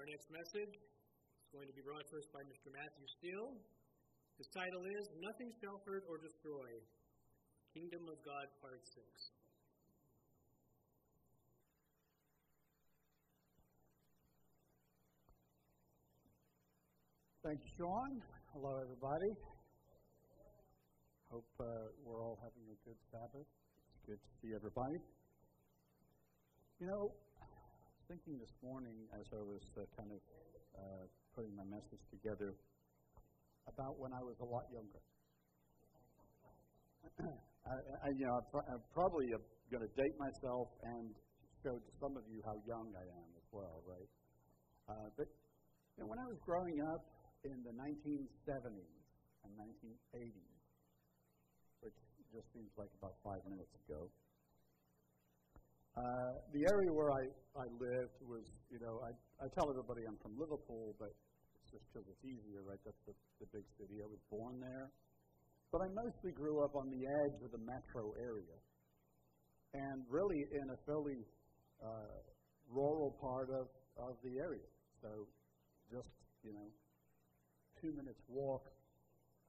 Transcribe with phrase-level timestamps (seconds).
[0.00, 0.72] our next message.
[0.80, 2.72] It's going to be brought to us by Mr.
[2.72, 3.52] Matthew Steel.
[4.40, 6.72] His title is Nothing Shall Hurt or Destroy
[7.76, 8.96] Kingdom of God, Part 6.
[17.44, 18.24] Thank you, Sean.
[18.56, 19.32] Hello, everybody.
[21.28, 23.44] Hope uh, we're all having a good Sabbath.
[23.44, 24.96] It's good to see everybody.
[26.80, 27.12] You know,
[28.10, 30.18] thinking this morning as I was uh, kind of
[30.74, 32.58] uh, putting my message together
[33.70, 34.98] about when I was a lot younger.
[37.70, 39.30] I, I, you know, I'm probably
[39.70, 41.14] going to date myself and
[41.62, 44.10] show to some of you how young I am as well, right?
[44.90, 45.30] Uh, but
[45.94, 47.06] you know, when I was growing up
[47.46, 48.90] in the 1970s
[49.46, 50.58] and 1980s,
[51.86, 51.94] which
[52.34, 54.10] just seems like about five minutes ago,
[55.98, 57.24] uh, the area where I,
[57.58, 59.10] I lived was, you know, I,
[59.42, 62.78] I tell everybody I'm from Liverpool, but it's just because it's easier, right?
[62.86, 63.98] That's the, the big city.
[63.98, 64.86] I was born there.
[65.74, 68.58] But I mostly grew up on the edge of the metro area.
[69.74, 71.22] And really in a fairly
[71.82, 72.18] uh,
[72.70, 73.66] rural part of,
[73.98, 74.66] of the area.
[75.02, 75.26] So
[75.90, 76.10] just,
[76.42, 76.68] you know,
[77.82, 78.66] two minutes walk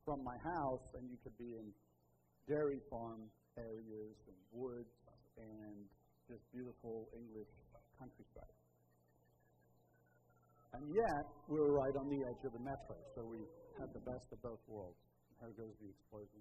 [0.06, 1.70] from my house, and you could be in
[2.50, 4.94] dairy farm areas and woods
[5.38, 5.86] and
[6.32, 7.52] this beautiful English
[8.00, 8.56] countryside.
[10.72, 13.44] And yet, we're right on the edge of the metro, so we
[13.76, 14.96] had the best of both worlds.
[15.44, 16.40] Here goes the explosion.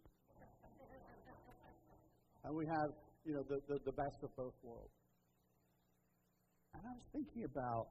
[2.47, 2.95] and we have,
[3.27, 4.95] you know, the, the, the best of both worlds.
[6.79, 7.91] And I was thinking about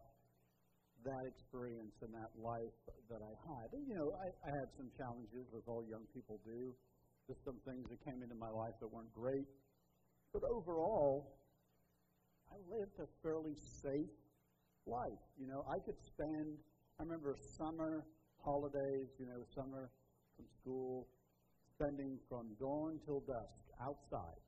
[1.04, 2.80] that experience and that life
[3.12, 3.68] that I had.
[3.76, 6.72] And, you know, I, I had some challenges, as all young people do.
[7.28, 9.48] Just some things that came into my life that weren't great.
[10.32, 11.39] But overall,
[12.68, 14.12] lived a fairly safe
[14.86, 15.24] life.
[15.40, 16.58] You know, I could spend,
[17.00, 18.04] I remember summer
[18.44, 19.90] holidays, you know, summer
[20.36, 21.08] from school,
[21.76, 24.42] spending from dawn till dusk outside.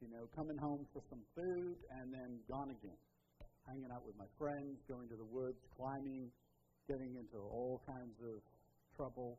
[0.00, 2.98] You know, coming home for some food and then gone again.
[3.66, 6.28] Hanging out with my friends, going to the woods, climbing,
[6.88, 8.42] getting into all kinds of
[8.96, 9.38] trouble.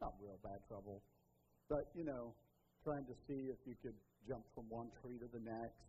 [0.00, 1.02] Not real bad trouble,
[1.68, 2.32] but, you know,
[2.82, 3.92] trying to see if you could
[4.26, 5.84] jump from one tree to the next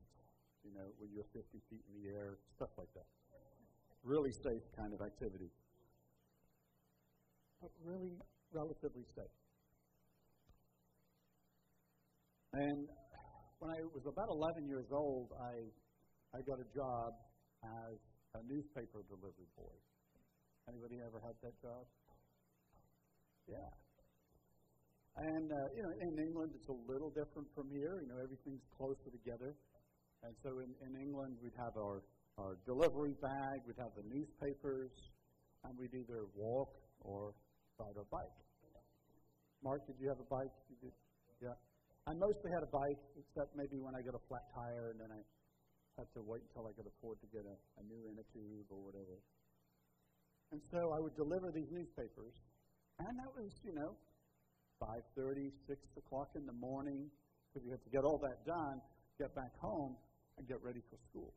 [0.63, 3.07] you know, when you're 50 feet in the air, stuff like that.
[4.03, 5.49] Really safe kind of activity.
[7.61, 8.13] But really
[8.53, 9.37] relatively safe.
[12.53, 12.89] And
[13.59, 15.55] when I was about 11 years old, I,
[16.35, 17.13] I got a job
[17.63, 17.95] as
[18.35, 19.75] a newspaper delivery boy.
[20.67, 21.85] Anybody ever had that job?
[23.47, 23.71] Yeah.
[25.17, 27.99] And, uh, you know, in England, it's a little different from here.
[28.01, 29.55] You know, everything's closer together.
[30.23, 32.05] And so in, in England, we'd have our,
[32.37, 34.93] our delivery bag, we'd have the newspapers,
[35.65, 36.69] and we'd either walk
[37.01, 37.33] or
[37.79, 38.37] ride our bike.
[39.63, 40.53] Mark, did you have a bike?
[41.41, 41.57] Yeah.
[42.09, 45.09] I mostly had a bike, except maybe when I got a flat tire, and then
[45.13, 45.21] I
[45.97, 48.81] had to wait until I could afford to get a, a new inner tube or
[48.81, 49.21] whatever.
[50.49, 52.33] And so I would deliver these newspapers,
[52.97, 53.93] and that was, you know,
[54.81, 57.05] 5.30, 6 o'clock in the morning,
[57.53, 58.81] because you had to get all that done,
[59.21, 59.93] get back home,
[60.41, 61.29] and get ready for school.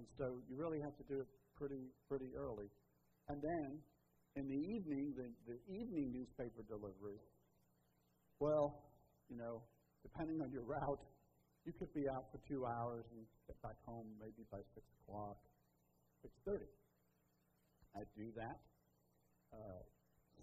[0.00, 1.28] And so you really have to do it
[1.60, 2.72] pretty pretty early.
[3.28, 3.84] And then
[4.36, 7.20] in the evening, the, the evening newspaper delivery,
[8.40, 8.80] well,
[9.28, 9.60] you know,
[10.02, 11.04] depending on your route,
[11.68, 15.36] you could be out for two hours and get back home maybe by six o'clock,
[16.22, 16.72] six thirty.
[17.92, 18.56] I'd do that.
[19.52, 19.84] Uh,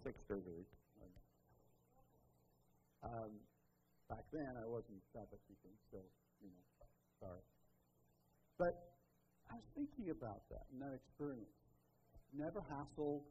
[0.05, 0.65] six thirty.
[3.03, 3.35] Um,
[4.07, 5.99] back then, I wasn't Sabbath keeping, so
[6.39, 6.82] you know,
[7.23, 7.43] sorry.
[8.59, 8.73] But
[9.47, 11.55] I was thinking about that and that experience.
[12.35, 13.23] Never hassled,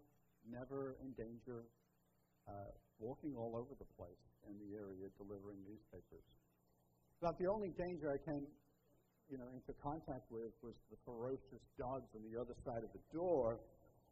[0.48, 1.68] never in danger,
[2.48, 6.24] uh, walking all over the place in the area delivering newspapers.
[7.20, 8.46] About the only danger I came,
[9.30, 13.02] you know, into contact with was the ferocious dogs on the other side of the
[13.14, 13.58] door.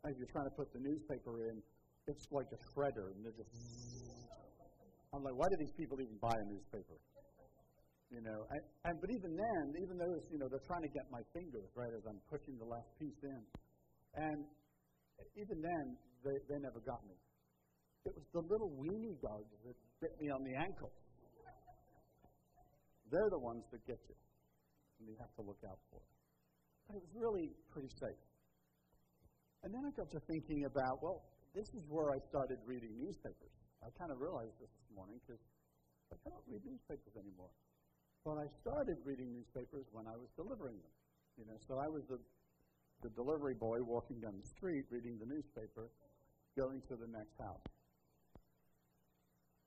[0.07, 1.61] As you're trying to put the newspaper in,
[2.07, 3.51] it's like a shredder, and they're just.
[5.13, 6.97] I'm like, why do these people even buy a newspaper?
[8.11, 10.91] You know, and, and but even then, even though it's, you know they're trying to
[10.91, 13.43] get my fingers right as I'm pushing the last piece in,
[14.19, 14.39] and
[15.39, 15.85] even then
[16.27, 17.15] they they never got me.
[18.11, 20.91] It was the little weenie dogs that bit me on the ankle.
[23.15, 24.19] They're the ones that get you,
[24.99, 26.03] and you have to look out for.
[26.91, 28.23] But it was really pretty safe.
[29.63, 31.23] And then I got to thinking about, well,
[31.55, 33.55] this is where I started reading newspapers.
[33.83, 35.43] I kind of realized this this morning because
[36.11, 37.51] I don't read newspapers anymore.
[38.25, 40.95] But I started reading newspapers when I was delivering them.
[41.39, 42.19] You know, so I was the
[43.03, 45.89] the delivery boy walking down the street reading the newspaper,
[46.57, 47.65] going to the next house.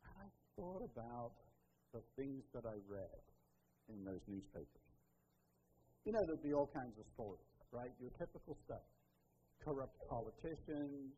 [0.06, 1.34] And I thought about
[1.94, 3.24] the things that I read
[3.90, 4.86] in those newspapers.
[6.06, 7.90] You know, there'd be all kinds of stories, right?
[8.00, 8.86] Your typical stuff
[9.64, 11.16] corrupt politicians,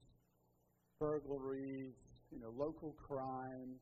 [0.99, 1.97] burglaries,
[2.31, 3.73] you know, local crime,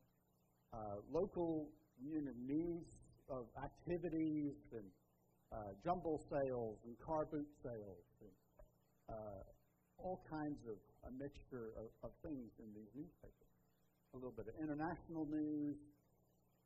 [0.72, 1.68] uh, local
[2.02, 2.82] know, news
[3.28, 4.88] of activities and
[5.52, 8.34] uh, jumble sales and car boot sales and
[9.08, 9.42] uh,
[9.98, 10.76] all kinds of
[11.08, 13.52] a mixture of, of things in these newspapers.
[14.12, 15.76] A little bit of international news.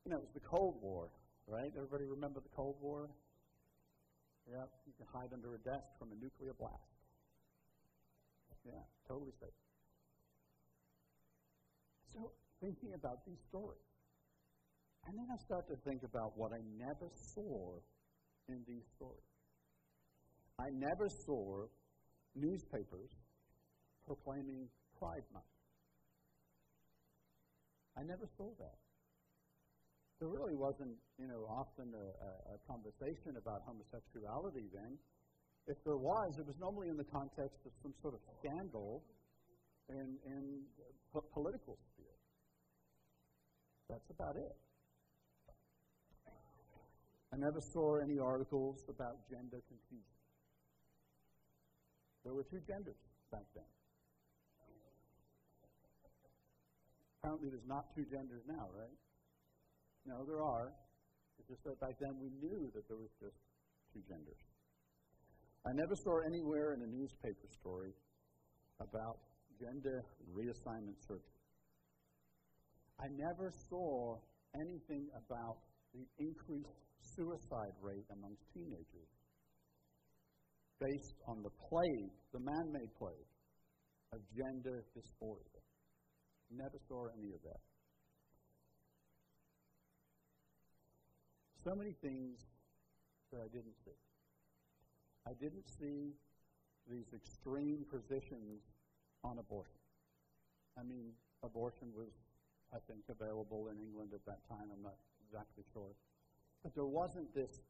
[0.04, 1.10] You know, it was the Cold War,
[1.46, 1.72] right?
[1.76, 3.08] Everybody remember the Cold War?
[4.48, 6.88] Yeah, you can hide under a desk from a nuclear blast.
[8.64, 9.52] Yeah, totally safe.
[12.14, 13.84] So, thinking about these stories.
[15.06, 17.78] And then I start to think about what I never saw
[18.48, 19.28] in these stories.
[20.58, 21.66] I never saw
[22.34, 23.10] newspapers
[24.06, 24.68] proclaiming
[24.98, 25.54] Pride Month.
[27.96, 28.78] I never saw that.
[30.18, 34.98] There really wasn't, you know, often a, a, a conversation about homosexuality then.
[35.66, 39.02] If there was, it was normally in the context of some sort of scandal
[39.90, 40.64] in, in
[41.32, 42.18] political sphere.
[43.88, 44.52] That's about it.
[47.32, 50.16] I never saw any articles about gender confusion.
[52.24, 52.96] There were two genders
[53.30, 53.64] back then.
[57.20, 58.96] Apparently, there's not two genders now, right?
[60.06, 60.72] No, there are.
[61.38, 63.36] It's just that back then we knew that there was just
[63.92, 64.40] two genders.
[65.66, 67.92] I never saw anywhere in a newspaper story
[68.80, 69.18] about
[69.60, 71.38] gender reassignment surgery.
[73.00, 74.16] I never saw
[74.54, 75.58] anything about
[75.94, 79.10] the increased suicide rate amongst teenagers
[80.80, 83.30] based on the plague, the man made plague
[84.12, 85.60] of gender dysphoria.
[86.50, 87.60] Never saw any of that.
[91.64, 92.38] So many things
[93.32, 93.98] that I didn't see.
[95.26, 96.14] I didn't see
[96.88, 98.64] these extreme positions
[99.24, 99.82] on abortion.
[100.78, 101.12] I mean,
[101.44, 102.08] abortion was,
[102.72, 104.72] I think, available in England at that time.
[104.72, 104.96] I'm not
[105.28, 105.92] exactly sure.
[106.62, 107.60] But there wasn't this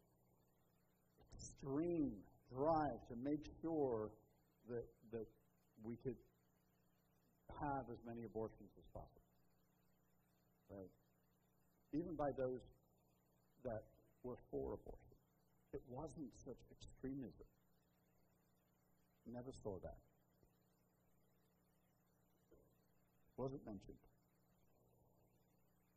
[1.34, 2.12] extreme
[2.54, 4.10] drive to make sure
[4.68, 5.26] that, that
[5.82, 6.16] we could
[7.60, 9.22] have as many abortions as possible.
[10.70, 10.90] Right?
[11.92, 12.60] Even by those
[13.64, 13.82] that
[14.22, 15.16] were for abortion.
[15.72, 17.46] It wasn't such extremism.
[19.30, 19.98] Never saw that.
[23.36, 23.98] Wasn't mentioned.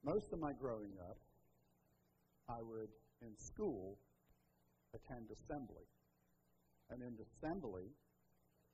[0.03, 1.17] Most of my growing up,
[2.51, 2.89] I would,
[3.21, 3.97] in school,
[4.93, 5.87] attend assembly.
[6.89, 7.87] And in assembly,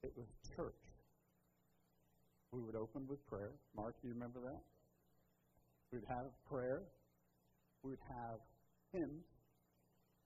[0.03, 0.25] it was
[0.55, 0.73] church.
[2.51, 3.51] We would open with prayer.
[3.75, 4.61] Mark, do you remember that?
[5.91, 6.81] We'd have prayer.
[7.83, 8.39] We'd have
[8.93, 9.25] hymns.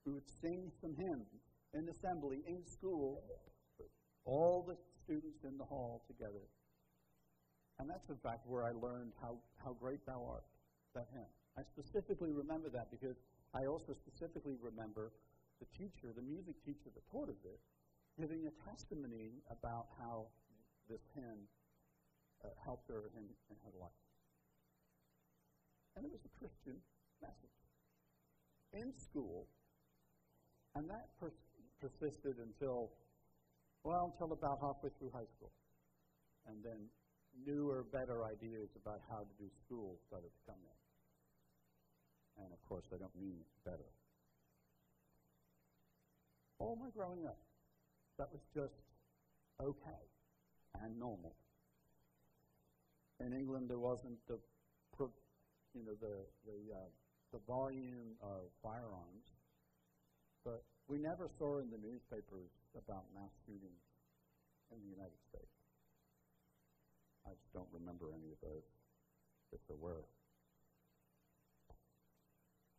[0.06, 1.28] We would sing some hymns
[1.74, 3.22] in assembly, in school,
[4.24, 6.46] all the students in the hall together.
[7.78, 10.44] And that's, in fact, where I learned how, how great thou art,
[10.94, 11.26] that hymn.
[11.58, 13.16] I specifically remember that because
[13.54, 15.12] I also specifically remember
[15.60, 17.60] the teacher, the music teacher that taught us it,
[18.18, 20.26] giving a testimony about how
[20.88, 21.48] this hymn
[22.44, 24.02] uh, helped her in, in her life.
[25.96, 26.80] And it was a Christian
[27.20, 27.60] message
[28.72, 29.46] in school,
[30.74, 31.44] and that pers-
[31.80, 32.90] persisted until,
[33.84, 35.52] well, until about halfway through high school.
[36.48, 36.88] And then
[37.46, 40.81] newer, better ideas about how to do school started to come in.
[42.38, 43.90] And of course, I don't mean better.
[46.58, 47.38] All my growing up,
[48.18, 48.78] that was just
[49.60, 50.02] okay
[50.82, 51.34] and normal.
[53.20, 54.38] In England, there wasn't the,
[55.74, 56.90] you know, the the uh,
[57.32, 59.26] the volume of firearms,
[60.44, 63.82] but we never saw in the newspapers about mass shootings
[64.70, 65.56] in the United States.
[67.26, 68.66] I just don't remember any of those,
[69.52, 70.04] if there were.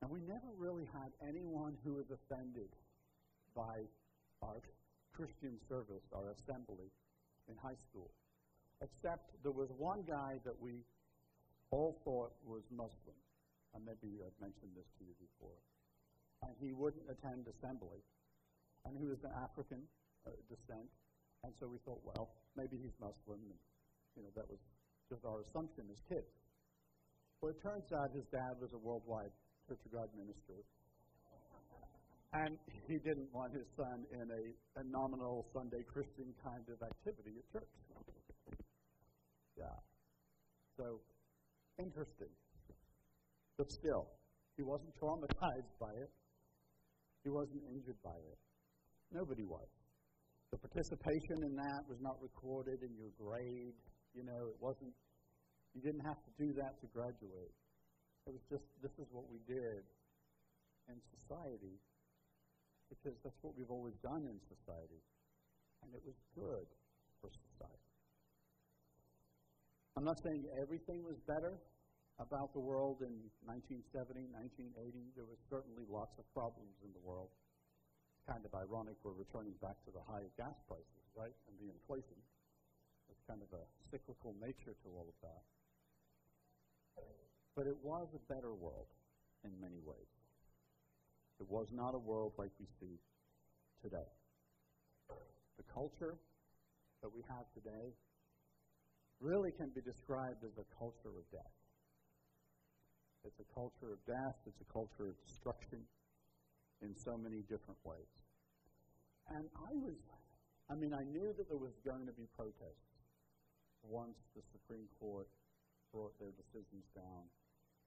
[0.03, 2.67] And we never really had anyone who was offended
[3.55, 3.87] by
[4.43, 4.59] our
[5.15, 6.91] Christian service, our assembly
[7.47, 8.11] in high school.
[8.83, 10.83] Except there was one guy that we
[11.71, 13.15] all thought was Muslim.
[13.71, 15.55] And maybe I've mentioned this to you before.
[16.43, 18.03] And he wouldn't attend assembly.
[18.83, 19.87] And he was an African
[20.27, 20.91] uh, descent.
[21.47, 23.39] And so we thought, well, maybe he's Muslim.
[23.39, 23.59] And,
[24.19, 24.59] you know, that was
[25.07, 26.27] just our assumption as kids.
[27.39, 29.31] Well, it turns out his dad was a worldwide
[29.67, 30.59] Church of God minister.
[32.33, 32.57] And
[32.89, 34.43] he didn't want his son in a,
[34.81, 37.73] a nominal Sunday Christian kind of activity at church.
[39.55, 39.77] Yeah.
[40.77, 40.97] So,
[41.77, 42.33] interesting.
[43.57, 44.09] But still,
[44.57, 46.09] he wasn't traumatized by it.
[47.23, 48.39] He wasn't injured by it.
[49.13, 49.69] Nobody was.
[50.51, 53.77] The participation in that was not recorded in your grade.
[54.13, 54.93] You know, it wasn't,
[55.73, 57.53] you didn't have to do that to graduate.
[58.23, 59.83] It was just, this is what we did
[60.87, 61.75] in society
[62.87, 65.01] because that's what we've always done in society.
[65.83, 66.67] And it was good
[67.19, 67.83] for society.
[69.99, 71.59] I'm not saying everything was better
[72.17, 73.13] about the world in
[73.43, 75.19] 1970, 1980.
[75.19, 77.29] There was certainly lots of problems in the world.
[78.15, 81.35] It's kind of ironic we're returning back to the high gas prices, right?
[81.51, 82.17] And the inflation.
[83.09, 85.43] There's kind of a cyclical nature to all of that.
[87.55, 88.87] But it was a better world
[89.43, 90.09] in many ways.
[91.39, 92.97] It was not a world like we see
[93.81, 94.09] today.
[95.57, 96.15] The culture
[97.01, 97.93] that we have today
[99.19, 101.53] really can be described as a culture of death.
[103.25, 105.79] It's a culture of death, it's a culture of destruction
[106.81, 108.11] in so many different ways.
[109.31, 109.95] And I was,
[110.69, 112.99] I mean, I knew that there was going to be protests
[113.83, 115.27] once the Supreme Court
[115.93, 117.29] brought their decisions down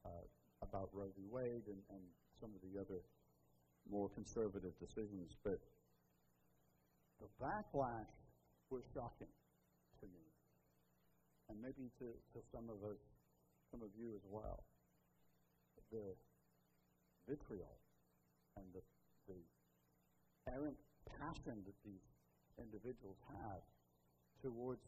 [0.06, 0.22] uh,
[0.62, 1.26] about Roe v.
[1.26, 2.02] Wade and, and
[2.38, 3.02] some of the other
[3.90, 5.58] more conservative decisions, but
[7.20, 8.10] the backlash
[8.70, 9.30] was shocking
[10.00, 10.26] to me,
[11.48, 12.98] and maybe to, to some of us,
[13.70, 14.62] some of you as well.
[15.92, 16.14] The
[17.28, 17.78] vitriol
[18.56, 18.82] and the,
[19.28, 19.38] the
[20.50, 20.76] errant
[21.18, 22.02] passion that these
[22.58, 23.62] individuals have
[24.42, 24.82] towards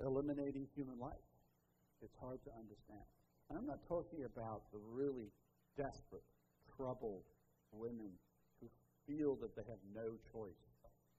[0.00, 1.35] eliminating human life.
[2.02, 3.06] It's hard to understand.
[3.48, 5.30] And I'm not talking about the really
[5.76, 6.26] desperate
[6.76, 7.24] troubled
[7.72, 8.10] women
[8.60, 8.68] who
[9.06, 10.60] feel that they have no choice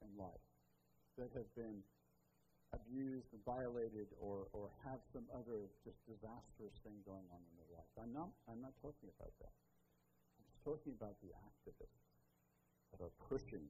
[0.04, 0.44] in life,
[1.16, 1.82] that have been
[2.76, 7.72] abused and violated or, or have some other just disastrous thing going on in their
[7.72, 7.88] life.
[7.96, 9.54] I'm not, I'm not talking about that.
[10.36, 12.04] I'm just talking about the activists
[12.92, 13.64] that are pushing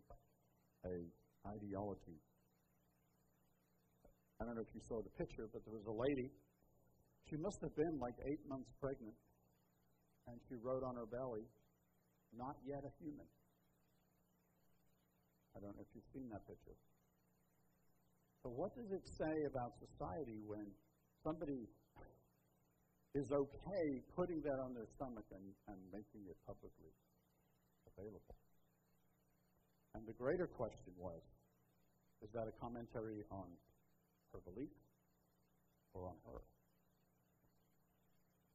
[0.82, 1.06] a
[1.46, 2.18] ideology.
[4.40, 6.30] I don't know if you saw the picture, but there was a lady.
[7.26, 9.16] She must have been like eight months pregnant,
[10.28, 11.44] and she wrote on her belly,
[12.36, 13.26] not yet a human.
[15.56, 16.78] I don't know if you've seen that picture.
[18.46, 20.70] So, what does it say about society when
[21.26, 21.66] somebody
[23.14, 26.94] is okay putting that on their stomach and, and making it publicly
[27.90, 28.38] available?
[29.98, 31.20] And the greater question was
[32.22, 33.46] is that a commentary on
[34.32, 34.74] her belief
[35.94, 36.40] or on her?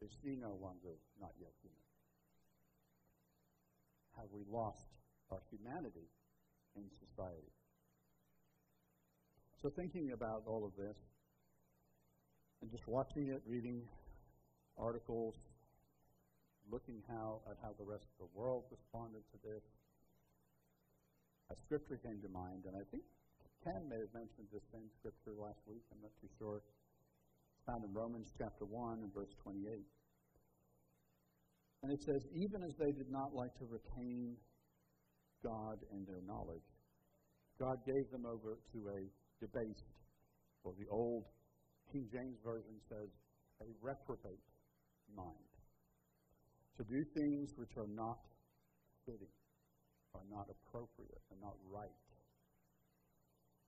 [0.03, 1.83] Is she no longer not yet human?
[4.17, 4.86] have we lost
[5.31, 6.07] our humanity
[6.75, 7.51] in society?
[9.62, 10.98] So, thinking about all of this,
[12.62, 13.81] and just watching it, reading
[14.77, 15.36] articles,
[16.72, 19.63] looking how at how the rest of the world responded to this,
[21.51, 23.03] a scripture came to mind, and I think
[23.63, 25.83] Ken may have mentioned this same scripture last week.
[25.91, 26.60] I'm not too sure.
[27.67, 29.86] Found in Romans chapter 1 and verse 28.
[31.84, 34.36] And it says, even as they did not like to retain
[35.43, 36.63] God in their knowledge,
[37.60, 39.01] God gave them over to a
[39.39, 39.91] debased,
[40.63, 41.25] or the old
[41.91, 43.10] King James Version says,
[43.62, 44.43] a reprobate
[45.15, 45.51] mind.
[46.77, 48.20] To do things which are not
[49.05, 49.36] fitting,
[50.15, 51.89] are not appropriate, are not right.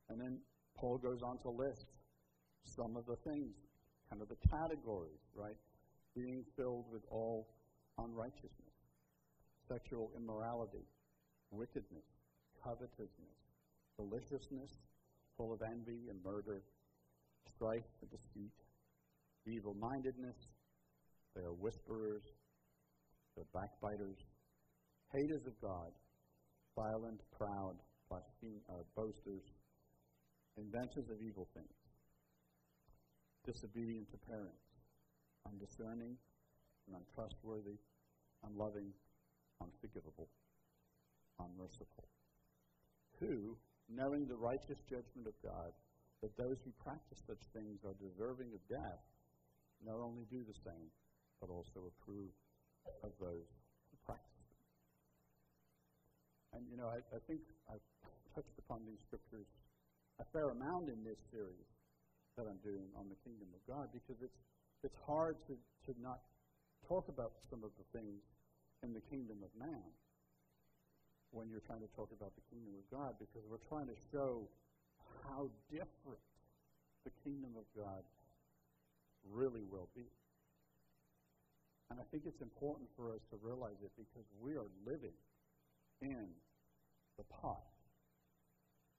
[0.09, 0.39] And then
[0.75, 1.85] Paul goes on to list
[2.63, 3.55] some of the things,
[4.09, 5.57] kind of the categories, right?
[6.15, 7.47] Being filled with all
[7.97, 8.75] unrighteousness,
[9.67, 10.85] sexual immorality,
[11.51, 12.05] wickedness,
[12.63, 13.38] covetousness,
[14.00, 14.71] maliciousness,
[15.38, 16.62] full of envy and murder,
[17.55, 18.51] strife and deceit,
[19.45, 20.35] evil mindedness.
[21.35, 22.24] They are whisperers,
[23.35, 24.17] they're backbiters,
[25.13, 25.91] haters of God,
[26.75, 27.75] violent, proud,
[28.12, 29.43] uh, boasters,
[30.57, 31.75] inventors of evil things,
[33.45, 34.65] disobedient to parents,
[35.45, 36.17] undiscerning,
[36.87, 37.77] and untrustworthy,
[38.45, 38.89] unloving,
[39.61, 40.27] unforgivable,
[41.39, 42.05] unmerciful.
[43.21, 43.55] Who,
[43.89, 45.71] knowing the righteous judgment of God,
[46.21, 49.01] that those who practice such things are deserving of death,
[49.85, 50.89] not only do the same,
[51.39, 52.33] but also approve
[53.03, 53.45] of those
[53.91, 54.61] who practice them.
[56.57, 57.83] And, you know, I, I think I've
[58.33, 59.47] touched upon these scriptures
[60.19, 61.75] a fair amount in this series
[62.35, 64.39] that I'm doing on the kingdom of God because it's,
[64.83, 65.55] it's hard to,
[65.87, 66.19] to not
[66.87, 68.21] talk about some of the things
[68.83, 69.89] in the kingdom of man
[71.31, 74.47] when you're trying to talk about the kingdom of God because we're trying to show
[75.23, 76.23] how different
[77.03, 78.03] the kingdom of God
[79.31, 80.07] really will be.
[81.89, 85.15] And I think it's important for us to realize it because we are living
[86.01, 86.27] in
[87.17, 87.63] the pot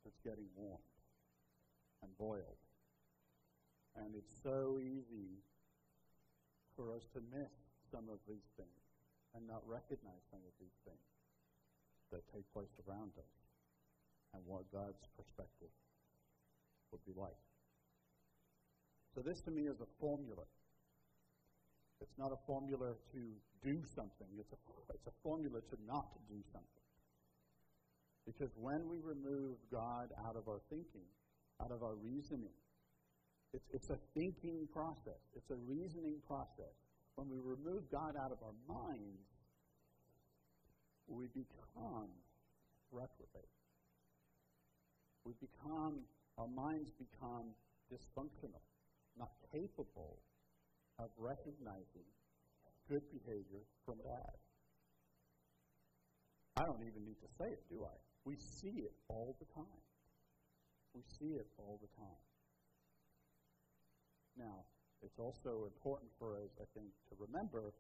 [0.04, 0.94] that's getting warmed
[2.02, 2.65] and boiled.
[3.96, 5.40] And it's so easy
[6.76, 7.52] for us to miss
[7.90, 8.82] some of these things
[9.34, 11.08] and not recognize some of these things
[12.12, 13.34] that take place around us
[14.36, 15.72] and what God's perspective
[16.92, 17.40] would be like.
[19.16, 20.44] So, this to me is a formula.
[22.00, 23.22] It's not a formula to
[23.64, 24.60] do something, it's a,
[24.92, 26.84] it's a formula to not do something.
[28.26, 31.06] Because when we remove God out of our thinking,
[31.62, 32.52] out of our reasoning,
[33.56, 36.76] it's, it's a thinking process, it's a reasoning process.
[37.16, 39.24] When we remove God out of our minds,
[41.08, 42.12] we become
[42.92, 43.48] reprobate.
[45.24, 46.04] We become,
[46.36, 47.56] our minds become
[47.88, 48.60] dysfunctional,
[49.18, 50.18] not capable
[50.98, 52.04] of recognizing
[52.90, 54.36] good behavior from bad.
[56.58, 57.96] I don't even need to say it, do I?
[58.24, 59.80] We see it all the time.
[60.94, 62.20] We see it all the time.
[64.38, 64.64] Now,
[65.02, 67.72] it's also important for us, I think, to remember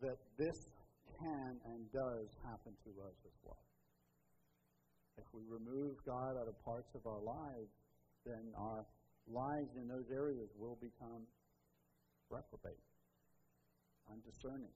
[0.00, 0.58] that this
[1.20, 3.64] can and does happen to us as well.
[5.16, 7.70] If we remove God out of parts of our lives,
[8.26, 8.84] then our
[9.28, 11.28] lives in those areas will become
[12.30, 12.82] reprobate,
[14.10, 14.74] undiscerning.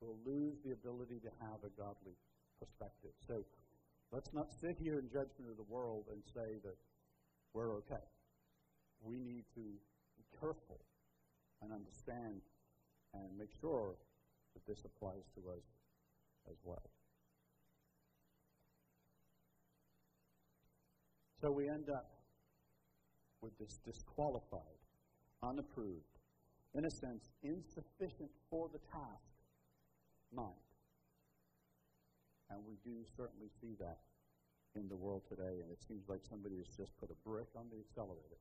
[0.00, 2.16] We'll lose the ability to have a godly
[2.60, 3.12] perspective.
[3.26, 3.44] So
[4.12, 6.76] let's not sit here in judgment of the world and say that
[7.52, 8.04] we're okay.
[9.02, 9.60] We need to
[10.16, 10.80] be careful
[11.62, 12.40] and understand
[13.14, 13.94] and make sure
[14.54, 15.64] that this applies to us
[16.50, 16.90] as well.
[21.40, 22.10] So we end up
[23.42, 24.80] with this disqualified,
[25.42, 26.18] unapproved,
[26.74, 29.36] in a sense, insufficient for the task
[30.34, 30.54] mind.
[32.50, 33.98] And we do certainly see that
[34.74, 37.66] in the world today, and it seems like somebody has just put a brick on
[37.70, 38.40] the accelerator,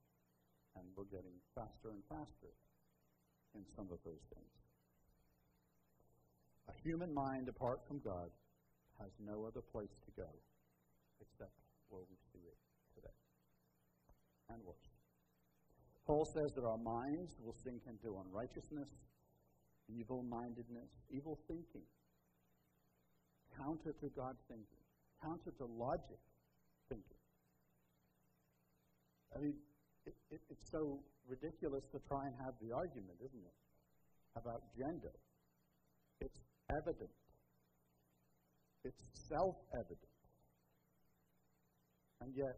[0.75, 2.51] and we're getting faster and faster
[3.55, 4.53] in some of those things.
[6.67, 8.29] A human mind apart from God
[8.99, 10.29] has no other place to go
[11.21, 11.55] except
[11.89, 12.57] where we see it
[12.95, 13.17] today
[14.49, 14.89] and worse.
[16.05, 18.89] Paul says that our minds will sink into unrighteousness,
[19.89, 21.85] evil mindedness, evil thinking,
[23.57, 24.83] counter to God thinking,
[25.23, 26.21] counter to logic
[26.89, 27.21] thinking.
[29.35, 29.53] I mean,
[30.05, 33.57] it, it, it's so ridiculous to try and have the argument, isn't it,
[34.37, 35.13] about gender.
[36.21, 36.39] It's
[36.69, 37.13] evident.
[38.83, 40.13] It's self evident.
[42.21, 42.57] And yet,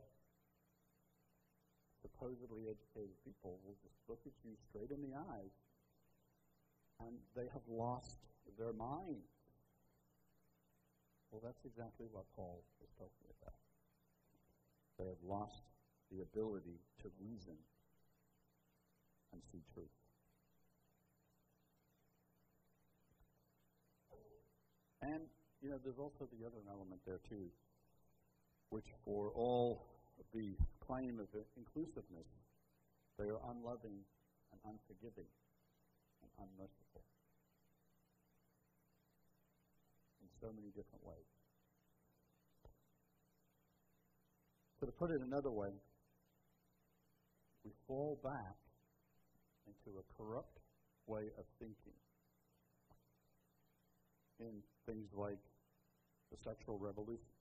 [2.03, 5.55] supposedly educated people will just look at you straight in the eyes
[6.99, 8.17] and they have lost
[8.57, 9.21] their mind.
[11.29, 13.59] Well, that's exactly what Paul is talking about.
[14.97, 15.61] They have lost
[16.11, 17.57] the ability to reason
[19.33, 19.91] and see truth.
[25.01, 25.21] And,
[25.61, 27.47] you know, there's also the other element there, too,
[28.69, 29.85] which for all
[30.33, 32.27] the claim of inclusiveness,
[33.19, 34.03] they are unloving
[34.51, 35.29] and unforgiving
[36.23, 37.03] and unmerciful
[40.21, 41.29] in so many different ways.
[44.79, 45.73] So, to put it another way,
[47.67, 48.55] we fall back
[49.67, 50.63] into a corrupt
[51.03, 51.99] way of thinking
[54.39, 55.43] in things like
[56.31, 57.35] the sexual revolution,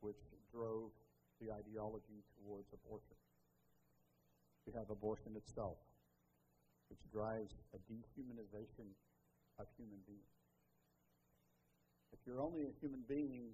[0.00, 0.16] which
[0.48, 0.88] drove
[1.36, 3.20] the ideology towards abortion.
[4.64, 5.76] We have abortion itself,
[6.88, 8.88] which drives a dehumanization
[9.60, 10.32] of human beings.
[12.16, 13.52] If you're only a human being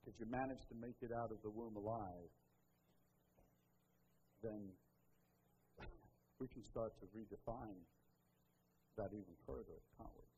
[0.00, 2.32] because you managed to make it out of the womb alive,
[4.44, 4.68] then
[6.36, 7.80] we can start to redefine
[9.00, 10.28] that even further, can't we?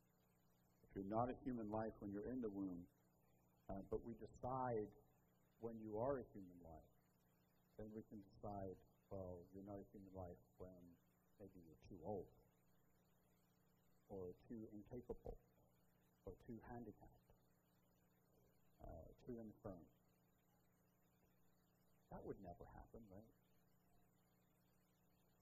[0.87, 2.87] If you're not a human life when you're in the womb,
[3.69, 4.87] uh, but we decide
[5.59, 6.95] when you are a human life,
[7.77, 8.79] then we can decide,
[9.11, 10.81] well, you're not a human life when
[11.43, 12.31] maybe you're too old,
[14.09, 15.37] or too incapable,
[16.25, 17.29] or too handicapped,
[18.81, 19.85] uh, too infirm.
[22.15, 23.36] That would never happen, right?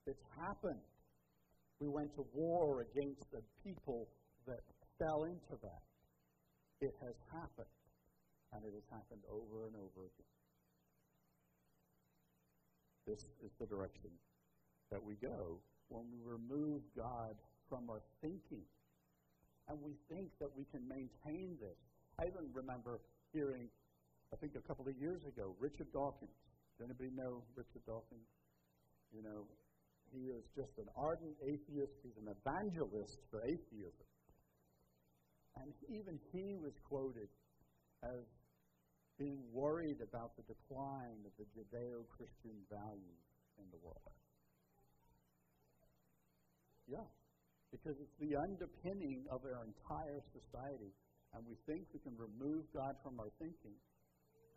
[0.05, 0.81] It's happened.
[1.79, 4.07] We went to war against the people
[4.47, 4.61] that
[4.99, 5.83] fell into that.
[6.81, 7.75] It has happened,
[8.53, 10.33] and it has happened over and over again.
[13.07, 14.09] This is the direction
[14.91, 17.35] that we go when we remove God
[17.69, 18.65] from our thinking.
[19.67, 21.77] And we think that we can maintain this.
[22.19, 22.99] I even remember
[23.33, 23.69] hearing,
[24.31, 26.29] I think a couple of years ago, Richard Dawkins.
[26.77, 28.29] Does anybody know Richard Dawkins?
[29.13, 29.45] You know,
[30.15, 31.91] he is just an ardent atheist.
[31.99, 34.07] He's an evangelist for atheism.
[35.59, 37.27] And even he was quoted
[38.03, 38.23] as
[39.19, 43.23] being worried about the decline of the Judeo Christian values
[43.59, 44.15] in the world.
[46.87, 47.07] Yeah,
[47.71, 50.91] because it's the underpinning of our entire society.
[51.33, 53.75] And we think we can remove God from our thinking,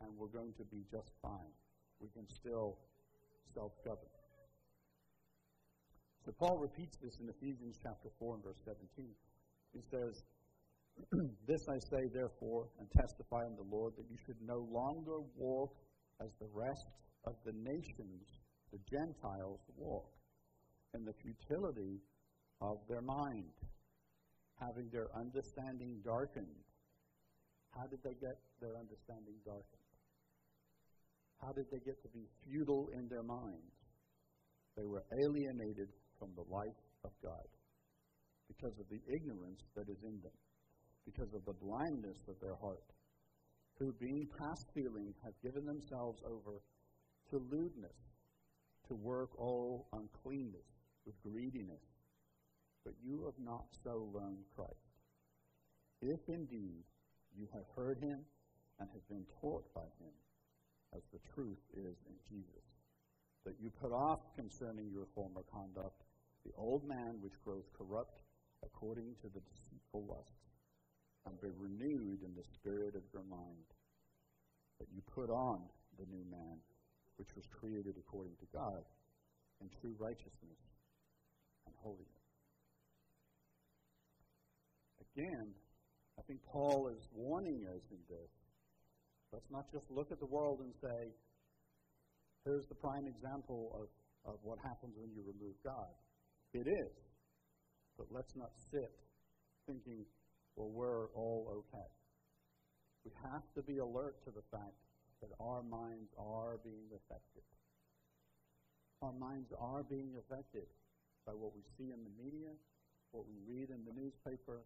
[0.02, 1.54] and we're going to be just fine.
[1.98, 2.78] We can still
[3.54, 4.14] self govern.
[6.28, 9.08] So Paul repeats this in Ephesians chapter 4 and verse 17.
[9.72, 10.12] He says,
[11.48, 15.72] This I say, therefore, and testify in the Lord, that you should no longer walk
[16.20, 16.84] as the rest
[17.24, 18.28] of the nations,
[18.76, 20.12] the Gentiles, walk,
[20.92, 21.96] in the futility
[22.60, 23.56] of their mind,
[24.60, 26.60] having their understanding darkened.
[27.72, 29.88] How did they get their understanding darkened?
[31.40, 33.72] How did they get to be futile in their minds?
[34.76, 37.46] They were alienated from the life of God
[38.48, 40.32] because of the ignorance that is in them,
[41.04, 42.82] because of the blindness of their heart,
[43.78, 46.60] who, being past feeling, have given themselves over
[47.30, 47.96] to lewdness,
[48.88, 50.66] to work all uncleanness
[51.06, 51.84] with greediness.
[52.84, 54.72] But you have not so learned Christ.
[56.00, 56.84] If indeed
[57.36, 58.20] you have heard him
[58.80, 60.14] and have been taught by him,
[60.96, 62.64] as the truth is in Jesus,
[63.44, 66.02] that you put off concerning your former conduct
[66.48, 68.20] the old man which grows corrupt
[68.64, 70.48] according to the deceitful lusts,
[71.26, 73.68] and be renewed in the spirit of your mind,
[74.80, 75.60] that you put on
[76.00, 76.56] the new man
[77.16, 78.82] which was created according to God
[79.60, 80.62] in true righteousness
[81.66, 82.24] and holiness.
[85.12, 85.52] Again,
[86.18, 88.30] I think Paul is warning us in this.
[89.32, 91.12] Let's not just look at the world and say,
[92.44, 95.92] here's the prime example of, of what happens when you remove God.
[96.54, 96.94] It is.
[97.98, 98.90] But let's not sit
[99.66, 100.06] thinking,
[100.56, 101.88] well, we're all okay.
[103.04, 104.78] We have to be alert to the fact
[105.20, 107.44] that our minds are being affected.
[109.02, 110.66] Our minds are being affected
[111.26, 112.50] by what we see in the media,
[113.12, 114.62] what we read in the newspaper,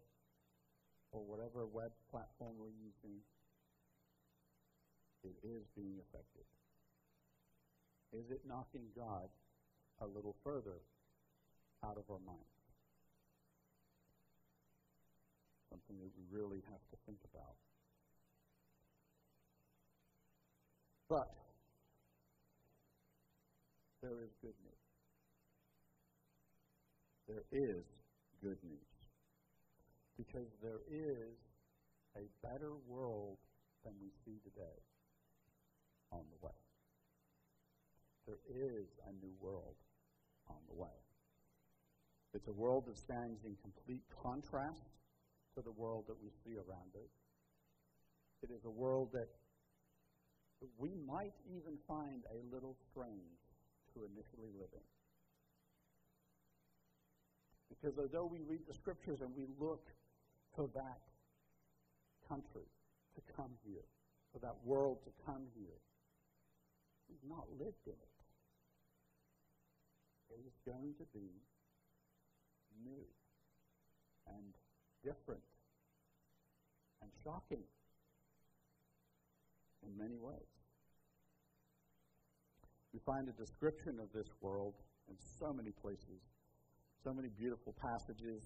[1.11, 3.21] or whatever web platform we're using.
[5.23, 6.45] It is being affected.
[8.13, 9.29] Is it knocking God
[10.01, 10.81] a little further
[11.83, 12.47] out of our minds.
[15.69, 17.55] Something that we really have to think about.
[21.09, 21.35] But
[24.01, 24.83] there is good news.
[27.27, 27.83] There is
[28.41, 28.93] good news.
[30.17, 31.35] Because there is
[32.15, 33.37] a better world
[33.83, 34.79] than we see today
[36.11, 36.53] on the way.
[38.27, 39.75] There is a new world
[40.47, 41.02] on the way.
[42.33, 44.89] It's a world that stands in complete contrast
[45.55, 47.13] to the world that we see around us.
[48.41, 49.29] It is a world that
[50.77, 53.37] we might even find a little strange
[53.93, 54.87] to initially live in.
[57.69, 59.85] Because although we read the scriptures and we look
[60.55, 61.01] for that
[62.27, 62.65] country
[63.15, 63.85] to come here,
[64.31, 65.77] for that world to come here,
[67.09, 68.17] we've not lived in it.
[70.33, 71.29] It is going to be
[72.83, 73.05] new
[74.27, 74.53] and
[75.03, 75.43] different
[77.01, 77.63] and shocking
[79.83, 80.51] in many ways.
[82.93, 84.75] We find a description of this world
[85.09, 86.21] in so many places,
[87.03, 88.43] so many beautiful passages.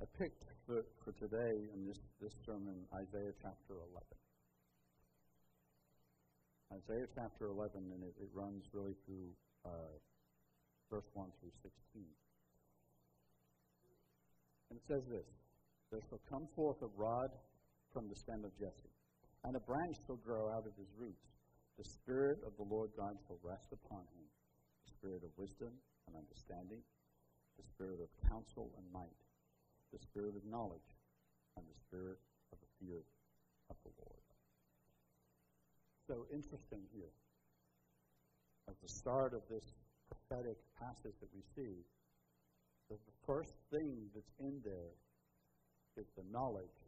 [0.00, 4.06] I picked for, for today in this, this sermon Isaiah chapter 11.
[6.72, 9.34] Isaiah chapter 11, and it, it runs really through
[9.66, 9.98] uh,
[10.90, 12.02] verse 1 through 16.
[14.70, 15.26] And it says this
[15.90, 17.30] There shall come forth a rod
[17.92, 18.94] from the stem of Jesse,
[19.44, 21.26] and a branch shall grow out of his roots.
[21.76, 24.26] The Spirit of the Lord God shall rest upon him
[24.86, 25.72] the Spirit of wisdom
[26.06, 26.80] and understanding,
[27.58, 29.20] the Spirit of counsel and might,
[29.92, 30.94] the Spirit of knowledge,
[31.56, 32.18] and the Spirit
[32.52, 33.02] of the fear
[33.70, 34.24] of the Lord.
[36.06, 37.14] So interesting here.
[38.68, 39.66] At the start of this
[40.06, 41.82] prophetic passage that we see,
[42.96, 44.94] the first thing that's in there
[45.96, 46.78] is the knowledge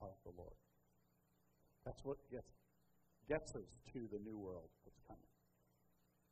[0.00, 0.54] of the Lord.
[1.84, 2.52] That's what gets,
[3.28, 5.32] gets us to the new world that's coming.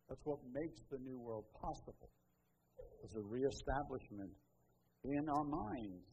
[0.09, 2.11] That's what makes the new world possible.
[3.05, 4.31] Is a reestablishment
[5.05, 6.07] in our minds,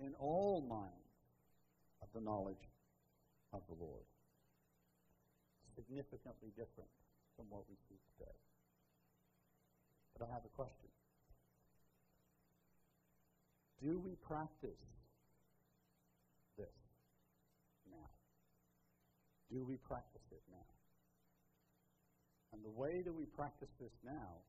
[0.00, 1.04] in all minds,
[2.02, 2.68] of the knowledge
[3.52, 4.04] of the Lord.
[5.76, 6.90] Significantly different
[7.36, 8.36] from what we see today.
[10.18, 10.90] But I have a question.
[13.82, 14.80] Do we practice
[16.56, 16.74] this
[17.90, 18.08] now?
[19.50, 20.66] Do we practice it now?
[22.52, 24.46] And the way that we practice this now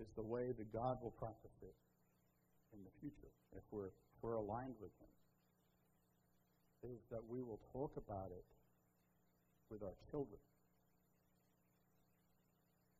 [0.00, 1.76] is the way that God will practice it
[2.72, 5.12] in the future if we're, if we're aligned with Him.
[6.92, 8.48] Is that we will talk about it
[9.70, 10.40] with our children.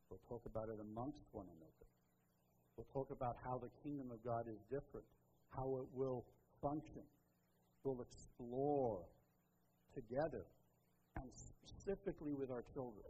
[0.09, 1.90] We'll talk about it amongst one another.
[2.77, 5.05] We'll talk about how the kingdom of God is different,
[5.49, 6.25] how it will
[6.61, 7.03] function.
[7.83, 8.99] We'll explore
[9.93, 10.45] together,
[11.17, 13.03] and specifically with our children,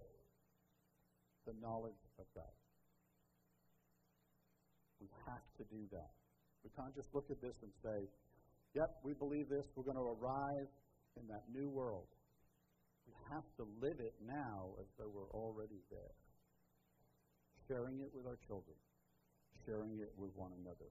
[1.46, 2.56] the knowledge of God.
[5.00, 6.12] We have to do that.
[6.64, 8.08] We can't just look at this and say,
[8.76, 10.70] yep, we believe this, we're going to arrive
[11.18, 12.08] in that new world.
[13.08, 16.16] We have to live it now as though we're already there,
[17.68, 18.78] sharing it with our children,
[19.66, 20.90] sharing it with one another.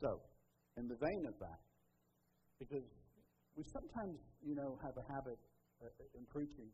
[0.00, 0.20] So,
[0.76, 1.60] in the vein of that,
[2.60, 2.84] because
[3.56, 5.40] we sometimes, you know, have a habit
[5.82, 6.68] uh, in preaching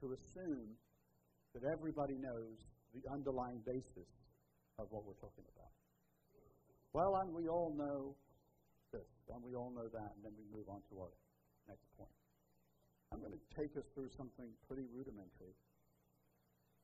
[0.00, 0.74] to assume
[1.54, 2.58] that everybody knows
[2.94, 4.10] the underlying basis
[4.78, 5.70] of what we're talking about.
[6.92, 8.16] Well, and we all know
[8.92, 11.14] this, and we all know that, and then we move on to our
[11.68, 12.19] next point.
[13.12, 15.54] I'm going to take us through something pretty rudimentary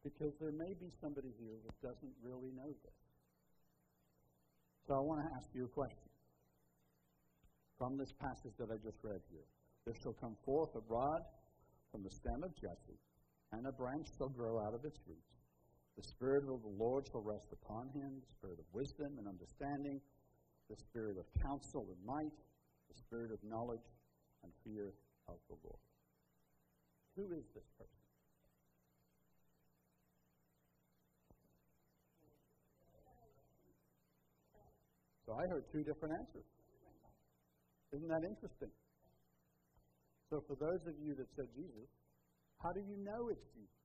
[0.02, 3.00] because there may be somebody here that doesn't really know this.
[4.86, 6.10] So I want to ask you a question
[7.78, 9.46] from this passage that I just read here.
[9.84, 11.22] There shall come forth a rod
[11.90, 12.98] from the stem of Jesse,
[13.52, 15.34] and a branch shall grow out of its roots.
[15.96, 20.00] The Spirit of the Lord shall rest upon him, the Spirit of wisdom and understanding,
[20.68, 22.36] the Spirit of counsel and might,
[22.90, 23.86] the Spirit of knowledge
[24.42, 24.92] and fear
[25.28, 25.82] of the Lord.
[27.16, 28.00] Who is this person?
[35.26, 36.44] So I heard two different answers.
[37.92, 38.70] Isn't that interesting?
[40.30, 41.88] So, for those of you that said Jesus,
[42.62, 43.82] how do you know it's Jesus?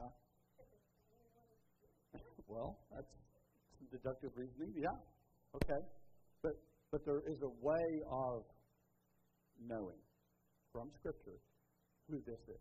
[0.00, 0.08] Huh?
[2.48, 3.12] well, that's
[3.92, 4.72] deductive reasoning.
[4.74, 4.96] Yeah.
[5.54, 5.84] Okay.
[6.42, 6.56] But
[6.90, 8.44] but there is a way of
[9.68, 10.00] knowing
[10.72, 11.38] from Scripture
[12.10, 12.60] who this is.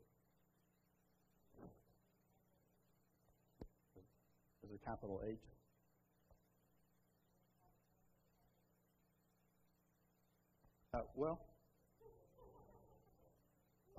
[4.64, 5.38] Is it capital H?
[10.94, 11.40] Uh, well,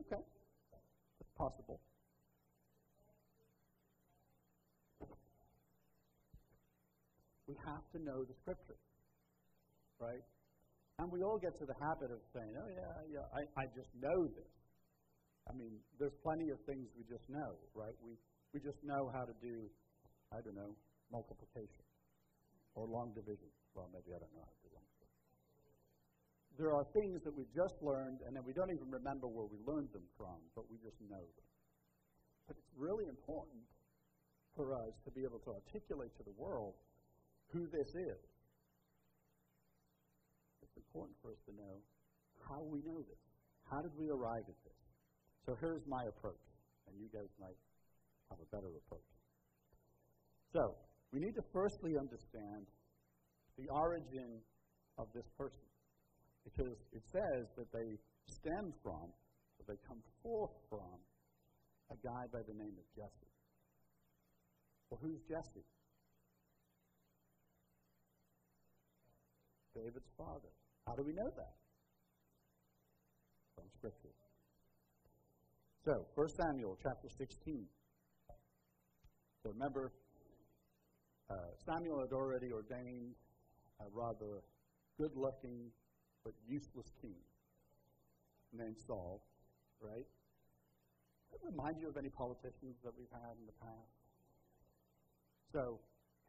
[0.01, 0.21] okay,
[1.21, 1.81] it's possible.
[7.49, 8.77] We have to know the Scripture,
[9.99, 10.23] right?
[11.03, 13.91] And we all get to the habit of saying, "Oh yeah, yeah, I, I just
[13.99, 14.55] know this."
[15.51, 17.99] I mean, there's plenty of things we just know, right?
[18.07, 18.15] We
[18.55, 19.67] we just know how to do,
[20.31, 20.79] I don't know,
[21.11, 21.83] multiplication
[22.79, 23.51] or long division.
[23.75, 25.19] Well, maybe I don't know how to do long division.
[26.55, 29.59] there are things that we just learned and then we don't even remember where we
[29.67, 31.49] learned them from, but we just know them.
[32.47, 33.65] But it's really important
[34.55, 36.77] for us to be able to articulate to the world
[37.51, 38.21] who this is.
[40.73, 41.85] It's important for us to know
[42.49, 43.21] how we know this.
[43.69, 44.81] How did we arrive at this?
[45.45, 46.41] So here's my approach,
[46.89, 47.59] and you guys might
[48.31, 49.11] have a better approach.
[50.53, 50.77] So,
[51.13, 52.65] we need to firstly understand
[53.59, 54.41] the origin
[54.99, 55.69] of this person.
[56.45, 59.13] Because it says that they stem from,
[59.59, 60.97] that they come forth from,
[61.91, 63.33] a guy by the name of Jesse.
[64.89, 65.65] Well, who's Jesse?
[69.75, 70.53] David's father.
[70.87, 71.55] How do we know that?
[73.55, 74.15] From Scripture.
[75.85, 77.67] So, 1 Samuel chapter 16.
[79.43, 79.93] So remember,
[81.29, 81.35] uh,
[81.67, 83.15] Samuel had already ordained
[83.81, 84.43] a rather
[84.99, 85.71] good looking
[86.25, 87.19] but useless king
[88.53, 89.21] named Saul,
[89.81, 90.07] right?
[91.33, 93.99] Does that remind you of any politicians that we've had in the past?
[95.53, 95.81] So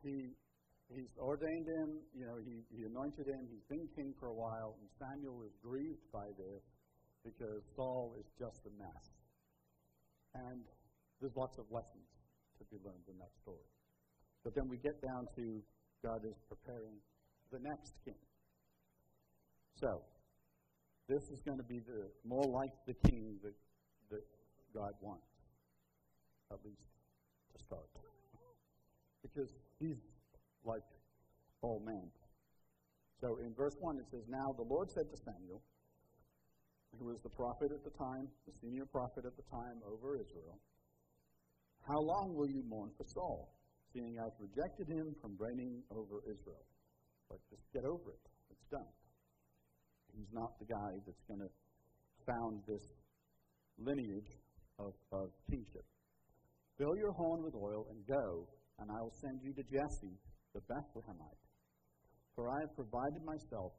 [0.01, 0.33] he
[0.91, 4.75] he's ordained him, you know, he, he anointed him, he's been king for a while,
[4.79, 6.63] and Samuel is grieved by this
[7.23, 9.05] because Saul is just a mess.
[10.35, 10.61] And
[11.21, 12.09] there's lots of lessons
[12.59, 13.67] to be learned in that story.
[14.43, 15.61] But then we get down to
[16.03, 16.99] God is preparing
[17.51, 18.19] the next king.
[19.79, 20.01] So,
[21.07, 23.53] this is going to be the more like the king that,
[24.11, 24.23] that
[24.73, 25.27] God wants,
[26.51, 26.83] at least
[27.55, 27.87] to start.
[29.21, 29.97] Because he's
[30.65, 30.83] like
[31.61, 32.09] all men.
[33.21, 35.61] So in verse 1 it says, Now the Lord said to Samuel,
[36.99, 40.59] who was the prophet at the time, the senior prophet at the time over Israel,
[41.87, 43.49] How long will you mourn for Saul,
[43.93, 46.65] seeing I've rejected him from reigning over Israel?
[47.29, 48.23] But just get over it.
[48.51, 48.91] It's done.
[50.15, 51.49] He's not the guy that's going to
[52.27, 52.83] found this
[53.79, 54.37] lineage
[54.79, 55.83] of, of kingship.
[56.77, 58.47] Fill your horn with oil and go,
[58.79, 60.17] and I will send you to Jesse
[60.53, 61.43] the Bethlehemite.
[62.35, 63.73] For I have provided myself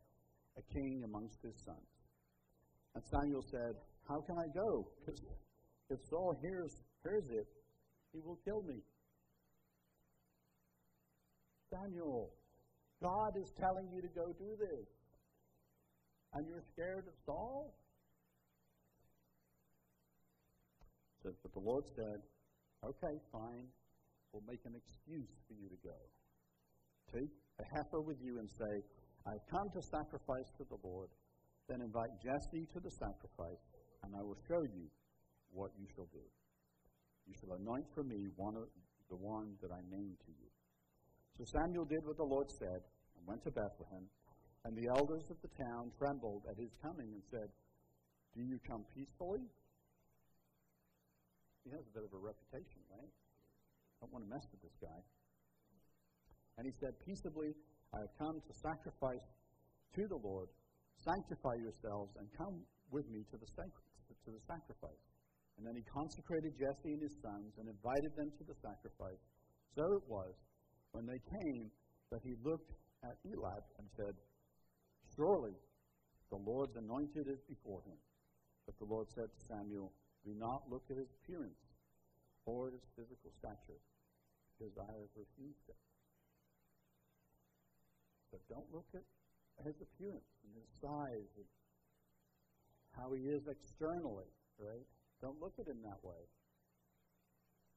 [0.56, 1.90] a king amongst his sons.
[2.94, 3.74] And Samuel said,
[4.08, 4.86] How can I go?
[5.00, 5.20] Because
[5.90, 7.46] if Saul hears, hears it,
[8.12, 8.82] he will kill me.
[11.70, 12.30] Samuel,
[13.02, 14.86] God is telling you to go do this.
[16.34, 17.74] And you're scared of Saul?
[21.22, 22.20] Says, but the Lord said,
[22.84, 23.66] Okay, fine.
[24.32, 25.96] We'll make an excuse for you to go.
[27.12, 28.72] Take a heifer with you and say,
[29.26, 31.08] I've come to sacrifice to the Lord.
[31.68, 33.64] Then invite Jesse to the sacrifice,
[34.04, 34.84] and I will show you
[35.52, 36.24] what you shall do.
[37.24, 38.68] You shall anoint for me one of
[39.08, 40.48] the one that I name to you.
[41.38, 42.84] So Samuel did what the Lord said
[43.16, 44.04] and went to Bethlehem.
[44.64, 47.48] And the elders of the town trembled at his coming and said,
[48.32, 49.44] Do you come peacefully?
[51.64, 53.12] He has a bit of a reputation, right?
[54.00, 55.00] Don't want to mess with this guy.
[56.56, 57.54] And he said, Peaceably,
[57.94, 59.26] I have come to sacrifice
[59.94, 60.48] to the Lord.
[61.02, 65.04] Sanctify yourselves and come with me to the, to the sacrifice.
[65.58, 69.22] And then he consecrated Jesse and his sons and invited them to the sacrifice.
[69.74, 70.34] So it was,
[70.90, 71.70] when they came,
[72.10, 72.70] that he looked
[73.02, 74.14] at Eliab and said,
[75.14, 75.54] Surely
[76.30, 77.98] the Lord's anointed is before him.
[78.66, 79.92] But the Lord said to Samuel,
[80.24, 81.58] Do not look at his appearance
[82.46, 83.80] or at his physical stature,
[84.56, 85.80] because I have refused it.
[88.34, 89.06] But don't look at
[89.62, 91.46] his appearance and his size and
[92.98, 94.26] how he is externally,
[94.58, 94.82] right?
[95.22, 96.18] Don't look at him that way.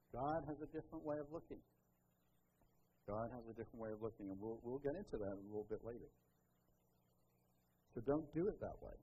[0.09, 1.61] God has a different way of looking.
[3.05, 5.69] God has a different way of looking, and we'll, we'll get into that a little
[5.69, 6.09] bit later.
[7.93, 8.97] So don't do it that way.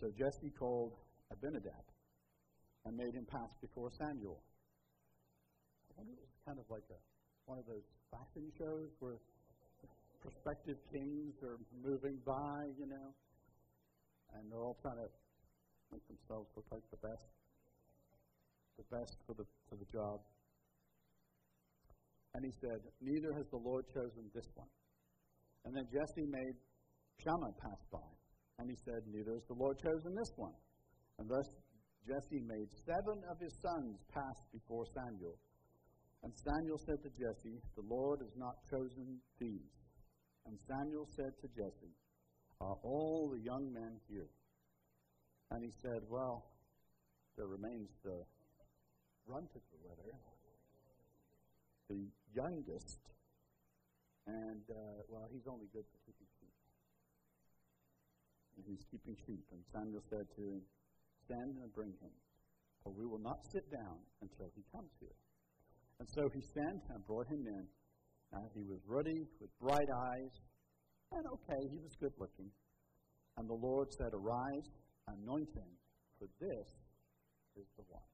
[0.00, 0.96] So Jesse called
[1.28, 1.84] Abinadab
[2.88, 4.40] and made him pass before Samuel.
[5.92, 6.96] I wonder it was kind of like a,
[7.44, 9.20] one of those fashion shows where
[10.20, 13.08] prospective kings are moving by, you know,
[14.36, 15.10] and they're all trying to
[15.92, 17.28] make themselves look like the best,
[18.78, 20.20] the best for the for the job.
[22.34, 24.70] And he said, Neither has the Lord chosen this one.
[25.64, 26.56] And then Jesse made
[27.24, 28.10] Shammah passed by.
[28.62, 30.54] And he said, Neither has the Lord chosen this one.
[31.18, 31.48] And thus
[32.06, 35.36] Jesse made seven of his sons pass before Samuel.
[36.22, 39.79] And Samuel said to Jesse, The Lord has not chosen these.
[40.46, 41.94] And Samuel said to Jesse,
[42.60, 44.28] Are all the young men here?
[45.50, 46.44] And he said, Well,
[47.36, 48.24] there remains the
[49.26, 50.16] runt of the litter,
[51.88, 53.00] the youngest,
[54.26, 56.26] and, uh, well, he's only good for keeping
[58.60, 59.44] and he's keeping sheep.
[59.52, 60.60] And Samuel said to him,
[61.24, 62.12] Stand and bring him,
[62.84, 65.16] for we will not sit down until he comes here.
[65.98, 67.64] And so he sent and brought him in.
[68.32, 70.34] And he was ruddy, with bright eyes,
[71.12, 72.50] and okay, he was good looking.
[73.36, 74.70] And the Lord said, Arise,
[75.08, 75.70] anoint him,
[76.18, 76.68] for this
[77.58, 78.10] is the one,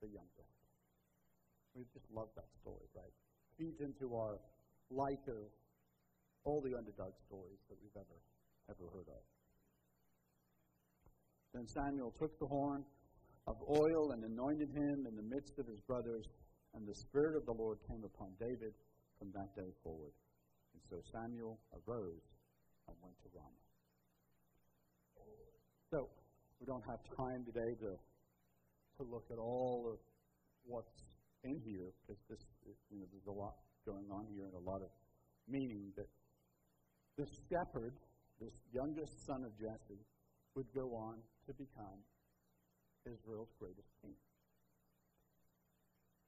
[0.00, 0.54] the young youngest.
[1.74, 3.14] We just love that story, right?
[3.58, 4.38] Feeds into our
[4.90, 5.50] like of
[6.44, 8.18] all the underdog stories that we've ever
[8.70, 9.22] ever heard of.
[11.52, 12.84] Then Samuel took the horn
[13.46, 16.24] of oil and anointed him in the midst of his brothers,
[16.74, 18.74] and the Spirit of the Lord came upon David
[19.18, 20.12] from that day forward.
[20.74, 22.26] And so Samuel arose
[22.88, 23.64] and went to Ramah.
[25.90, 26.08] So,
[26.60, 27.94] we don't have time today to,
[28.98, 29.98] to look at all of
[30.66, 31.04] what's
[31.44, 32.40] in here, because this,
[32.90, 33.54] you know, there's a lot
[33.86, 34.88] going on here and a lot of
[35.46, 35.92] meaning.
[35.94, 36.08] But
[37.16, 37.92] this shepherd
[38.40, 40.00] this youngest son of Jesse,
[40.54, 41.98] would go on to become
[43.06, 44.14] Israel's greatest king.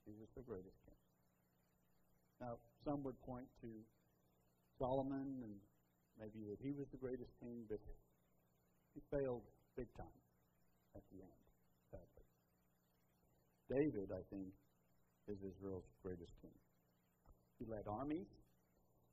[0.07, 1.03] Was the greatest king.
[2.39, 3.71] Now, some would point to
[4.79, 5.59] Solomon and
[6.15, 7.83] maybe that he was the greatest king, but
[8.95, 9.43] he failed
[9.75, 10.21] big time
[10.95, 11.43] at the end,
[11.91, 12.27] sadly.
[13.67, 14.55] David, I think,
[15.27, 16.55] is Israel's greatest king.
[17.59, 18.31] He led armies.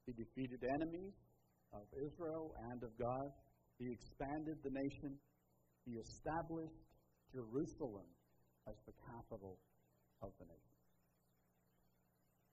[0.06, 1.18] He defeated enemies
[1.74, 3.28] of Israel and of God.
[3.82, 5.18] He expanded the nation.
[5.90, 6.86] He established
[7.34, 8.08] Jerusalem
[8.70, 9.58] as the capital
[10.22, 10.73] of the nation.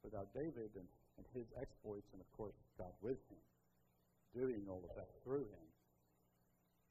[0.05, 0.89] Without David and,
[1.19, 3.43] and his exploits, and of course God with him,
[4.35, 5.67] doing all of that through him,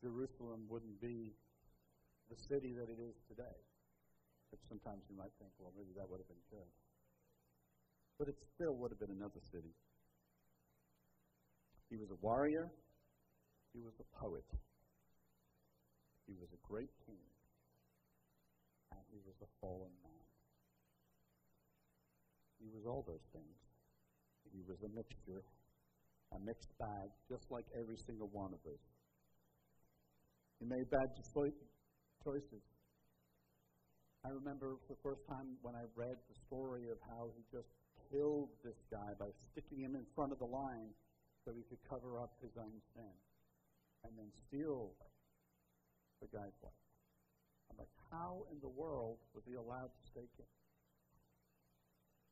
[0.01, 1.34] Jerusalem wouldn't be
[2.30, 3.57] the city that it is today.
[4.51, 6.70] But sometimes you might think, well, maybe that would have been good.
[8.18, 9.74] But it still would have been another city.
[11.89, 12.70] He was a warrior.
[13.74, 14.45] He was a poet.
[16.28, 17.26] He was a great king.
[18.91, 20.09] And he was a fallen man.
[22.60, 23.57] He was all those things.
[24.51, 25.43] He was a mixture,
[26.36, 28.84] a mixed bag, just like every single one of us.
[30.60, 31.07] He made bad
[32.24, 32.64] choices.
[34.28, 37.72] I remember the first time when I read the story of how he just
[38.12, 40.91] killed this guy by sticking him in front of the line
[41.45, 43.16] so he could cover up his own sin
[44.03, 44.91] and then steal
[46.20, 46.84] the guy's life.
[47.72, 50.28] I'm like, how in the world was he allowed to stay?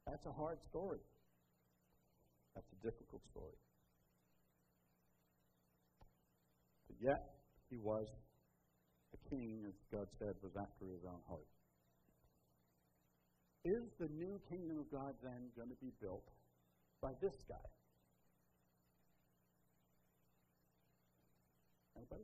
[0.07, 1.03] That's a hard story.
[2.55, 3.59] That's a difficult story.
[6.87, 7.21] But yet,
[7.69, 8.07] he was
[9.13, 11.47] a king, as God said, was after his own heart.
[13.65, 16.23] Is the new kingdom of God then going to be built
[17.01, 17.67] by this guy?
[21.97, 22.23] Anybody?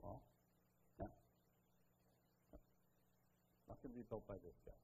[0.00, 0.22] Well,
[1.00, 1.06] no.
[1.06, 1.10] no.
[4.08, 4.80] Built by this guy.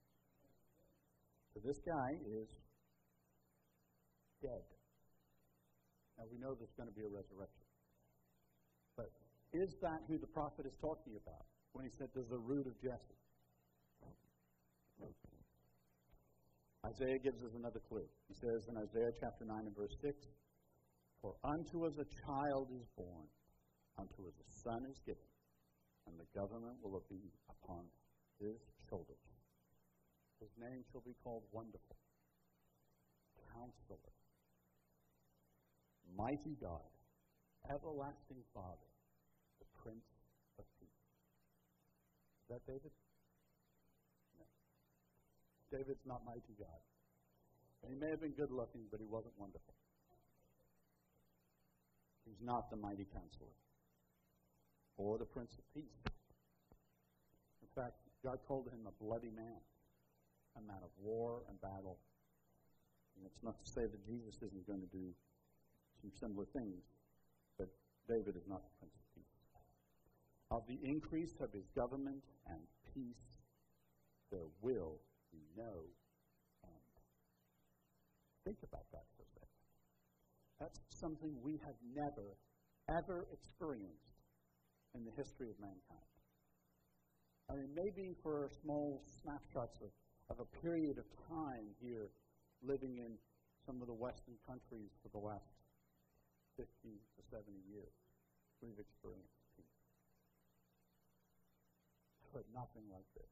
[1.55, 2.49] So this guy is
[4.43, 4.67] dead.
[6.19, 7.67] Now we know there's going to be a resurrection.
[8.97, 9.13] But
[9.53, 12.75] is that who the prophet is talking about when he said there's a root of
[12.83, 13.23] Jesse?
[16.83, 18.05] Isaiah gives us another clue.
[18.27, 20.19] He says in Isaiah chapter 9 and verse 6
[21.23, 23.27] For unto us a child is born,
[23.99, 25.31] unto us a son is given,
[26.11, 27.87] and the government will be upon
[28.43, 28.59] his
[28.93, 29.25] shoulders.
[30.37, 31.97] His name shall be called Wonderful,
[33.57, 34.13] Counselor,
[36.13, 36.93] Mighty God,
[37.73, 38.91] Everlasting Father,
[39.65, 40.05] the Prince
[40.59, 41.09] of Peace.
[42.45, 42.93] Is that David?
[44.37, 44.45] No.
[45.73, 46.83] David's not mighty God.
[47.89, 49.75] He may have been good looking, but he wasn't wonderful.
[52.27, 53.57] He's not the mighty counselor
[54.99, 56.13] or the Prince of Peace.
[58.23, 59.59] God called him a bloody man,
[60.57, 61.99] a man of war and battle.
[63.19, 65.11] And it's not to say that Jesus isn't going to do
[66.01, 66.83] some similar things,
[67.59, 67.67] but
[68.07, 69.39] David is not the Prince of Peace.
[70.51, 72.63] Of the increase of his government and
[72.95, 73.27] peace,
[74.31, 75.03] there will
[75.33, 75.91] be no
[76.63, 76.93] end.
[78.45, 79.63] Think about that for a second.
[80.61, 82.39] That's something we have never,
[82.87, 84.15] ever experienced
[84.95, 86.12] in the history of mankind.
[87.53, 89.93] I mean, maybe for small snapshots of,
[90.31, 92.09] of a period of time here
[92.65, 93.13] living in
[93.67, 95.53] some of the Western countries for the last
[96.57, 97.93] 50 to 70 years,
[98.63, 99.85] we've experienced peace.
[102.33, 103.29] But nothing like this.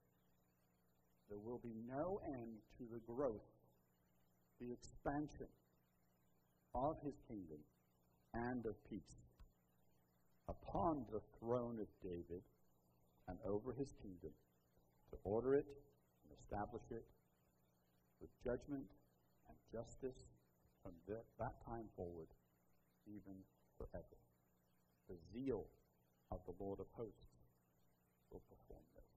[1.30, 3.48] There will be no end to the growth,
[4.60, 5.48] the expansion
[6.74, 7.64] of his kingdom
[8.34, 9.16] and of peace
[10.46, 12.42] upon the throne of David
[13.28, 14.32] and over his kingdom
[15.10, 15.66] to order it
[16.24, 17.04] and establish it
[18.20, 18.84] with judgment
[19.48, 20.28] and justice
[20.82, 22.28] from that time forward
[23.06, 23.36] even
[23.76, 24.18] forever.
[25.08, 25.66] The zeal
[26.30, 27.34] of the Lord of hosts
[28.30, 29.10] will perform this.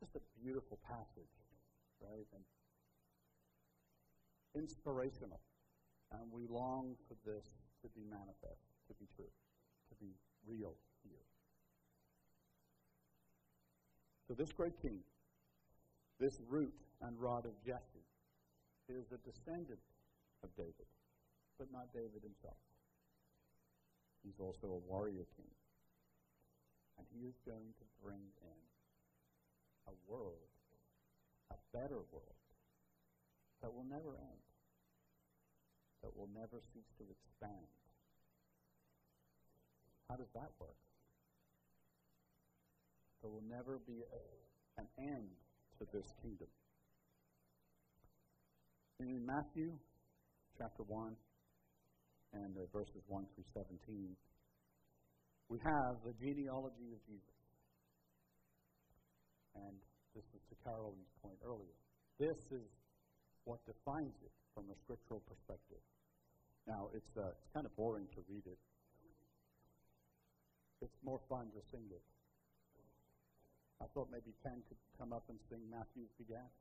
[0.00, 1.34] Just a beautiful passage,
[2.00, 2.26] right?
[2.34, 2.44] And
[4.54, 5.40] inspirational.
[6.12, 7.46] And we long for this
[7.82, 9.32] to be manifest, to be true,
[9.88, 10.12] to be
[10.46, 11.24] real here.
[14.32, 15.04] So, this great king,
[16.18, 16.72] this root
[17.02, 18.08] and rod of Jesse,
[18.88, 19.84] is a descendant
[20.42, 20.88] of David
[21.58, 22.56] but not David himself.
[24.24, 25.52] He's also a warrior king.
[26.96, 28.60] And he is going to bring in
[29.86, 30.48] a world,
[31.50, 32.40] a better world,
[33.60, 34.44] that will never end,
[36.02, 37.68] that will never cease to expand.
[40.08, 40.80] How does that work?
[43.22, 44.20] There will never be a,
[44.82, 45.30] an end
[45.78, 46.50] to this kingdom.
[48.98, 49.78] In Matthew
[50.58, 51.14] chapter 1,
[52.34, 54.16] and uh, verses 1 through 17,
[55.48, 57.38] we have the genealogy of Jesus.
[59.54, 59.76] And
[60.18, 61.76] this is to Carolyn's point earlier.
[62.18, 62.66] This is
[63.44, 65.82] what defines it from a scriptural perspective.
[66.66, 68.58] Now, it's, uh, it's kind of boring to read it.
[70.80, 72.02] It's more fun to sing it.
[73.82, 76.54] I thought maybe Ken could come up and sing Matthew's Begat.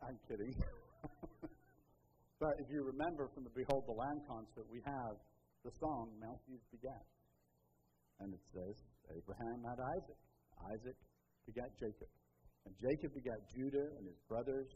[0.00, 0.56] I'm kidding.
[2.40, 5.20] but if you remember from the Behold the Lamb concert, we have
[5.60, 7.04] the song Matthew's Begat.
[8.24, 8.76] And it says,
[9.12, 10.20] Abraham had Isaac.
[10.72, 10.96] Isaac
[11.44, 12.08] begat Jacob.
[12.64, 14.68] And Jacob begat Judah and his brothers.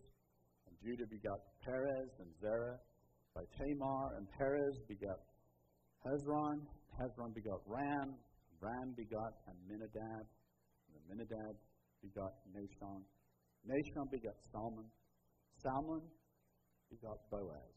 [0.68, 2.76] And Judah begat Perez and Zerah
[3.32, 4.16] by Tamar.
[4.20, 5.20] And Perez begat
[6.04, 6.68] Hezron.
[7.00, 8.12] Hezron begot Ram.
[8.60, 10.24] Ram begot Amminadab.
[10.94, 11.56] And Amminadab
[12.02, 13.02] begot Nahshon.
[13.68, 14.86] Nahshon begot Salmon.
[15.62, 16.02] Salmon
[16.90, 17.74] begot Boaz.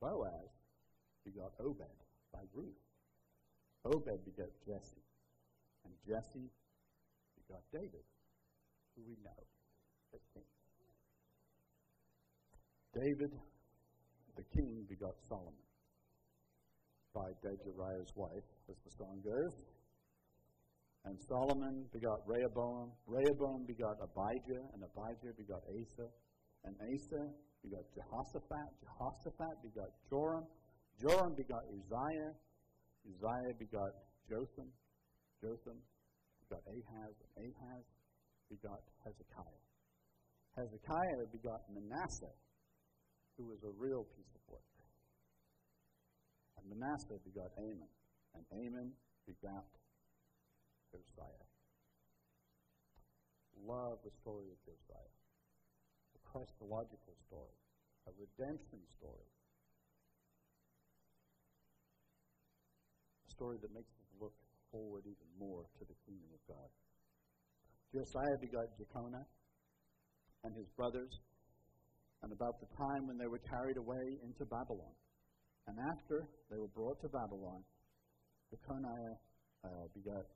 [0.00, 0.50] Boaz
[1.24, 1.98] begot Obed
[2.32, 2.80] by Ruth.
[3.84, 5.02] Obed begot Jesse.
[5.84, 6.50] And Jesse
[7.36, 8.04] begot David,
[8.96, 9.42] who we know
[10.14, 10.44] as king.
[12.94, 13.32] David,
[14.36, 15.52] the king, begot Solomon
[17.14, 19.54] by dead Uriah's wife, as the song goes.
[21.04, 22.92] And Solomon begot Rehoboam.
[23.06, 26.08] Rehoboam begot Abijah, and Abijah begot Asa.
[26.64, 27.28] And Asa
[27.60, 28.68] begot Jehoshaphat.
[28.80, 30.48] Jehoshaphat begot Joram.
[30.96, 32.32] Joram begot Uzziah.
[33.04, 33.92] Uzziah begot
[34.28, 34.72] Jotham.
[35.44, 35.76] Jotham
[36.48, 37.14] begot Ahaz.
[37.36, 37.84] And Ahaz
[38.48, 39.60] begot Hezekiah.
[40.56, 42.32] Hezekiah begot Manasseh,
[43.36, 44.72] who was a real piece of work.
[46.56, 47.92] And Manasseh begot Amon.
[48.32, 48.88] And Amon
[49.28, 49.68] begot
[50.94, 51.46] Josiah.
[53.66, 55.14] Love the story of Josiah.
[56.14, 57.58] A Christological story.
[58.06, 59.28] A redemption story.
[63.26, 64.36] A story that makes us look
[64.70, 66.70] forward even more to the kingdom of God.
[67.90, 69.26] Josiah begot Jeconiah
[70.44, 71.10] and his brothers,
[72.22, 74.94] and about the time when they were carried away into Babylon.
[75.66, 77.64] And after they were brought to Babylon,
[78.52, 79.16] Jeconiah
[79.64, 80.26] uh, begot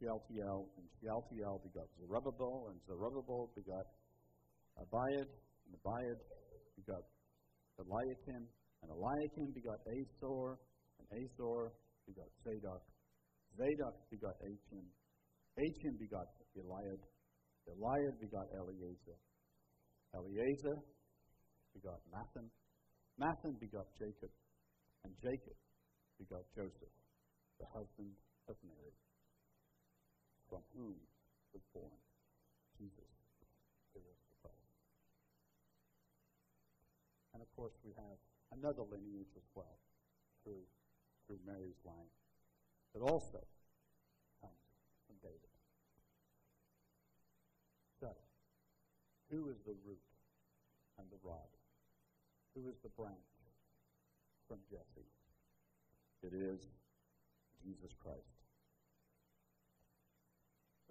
[0.00, 3.84] Shealtiel, and Shealtiel begot Zerubbabel, and Zerubbabel begot
[4.80, 6.20] Abiad, and Abiad
[6.80, 7.04] begot
[7.76, 8.48] Eliakim,
[8.80, 10.56] and Eliakim begot Azor,
[10.96, 11.76] and Azor
[12.08, 12.82] begot Zadok.
[13.60, 14.86] Zadok begot Achim.
[15.60, 17.00] Achim begot Eliad.
[17.68, 19.18] Eliad begot Eleazar.
[20.16, 20.76] Eleazar
[21.76, 22.48] begot Matthan.
[23.20, 24.32] Matthan begot Jacob.
[25.04, 25.56] And Jacob
[26.18, 26.96] begot Joseph,
[27.60, 28.12] the husband
[28.48, 28.92] of Mary,
[30.50, 30.98] from whom
[31.54, 31.94] was born
[32.74, 33.14] Jesus,
[33.94, 34.02] the
[34.42, 34.74] Christ.
[37.32, 38.18] And of course, we have
[38.50, 39.78] another lineage as well
[40.42, 40.66] through,
[41.26, 42.10] through Mary's line
[42.94, 43.38] that also
[44.42, 44.64] comes
[45.06, 45.54] from David.
[48.00, 48.10] So,
[49.30, 50.02] who is the root
[50.98, 51.52] and the rod?
[52.56, 53.30] Who is the branch
[54.48, 55.06] from Jesse?
[56.26, 56.58] It is
[57.62, 58.39] Jesus Christ,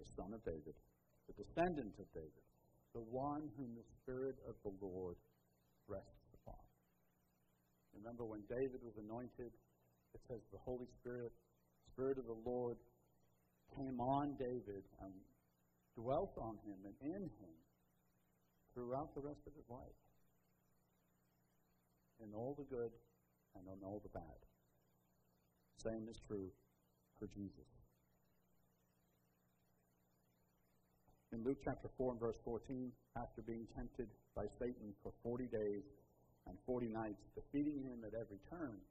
[0.00, 0.72] the son of David,
[1.28, 2.44] the descendant of David,
[2.96, 5.20] the one whom the Spirit of the Lord
[5.86, 6.64] rests upon.
[7.92, 9.52] Remember when David was anointed,
[10.16, 11.32] it says the Holy Spirit,
[11.92, 12.76] Spirit of the Lord
[13.76, 15.12] came on David and
[15.94, 17.54] dwelt on him and in him
[18.74, 20.00] throughout the rest of his life.
[22.24, 22.90] In all the good
[23.56, 24.40] and in all the bad.
[25.82, 26.50] Same is true
[27.18, 27.79] for Jesus.
[31.30, 35.86] In Luke chapter 4 and verse 14, after being tempted by Satan for 40 days
[36.50, 38.82] and 40 nights, defeating him at every turn,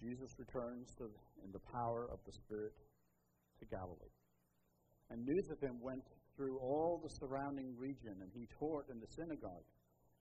[0.00, 1.12] Jesus returns to,
[1.44, 2.72] in the power of the Spirit
[3.60, 4.16] to Galilee.
[5.12, 6.08] And news of him went
[6.40, 9.68] through all the surrounding region, and he taught in the synagogue,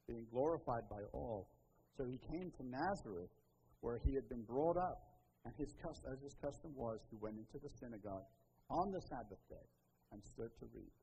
[0.03, 1.47] being glorified by all.
[1.95, 3.31] So he came to Nazareth,
[3.79, 4.99] where he had been brought up,
[5.47, 5.71] and his
[6.11, 8.27] as his custom was, he went into the synagogue
[8.67, 9.67] on the Sabbath day
[10.13, 10.93] and stood to read.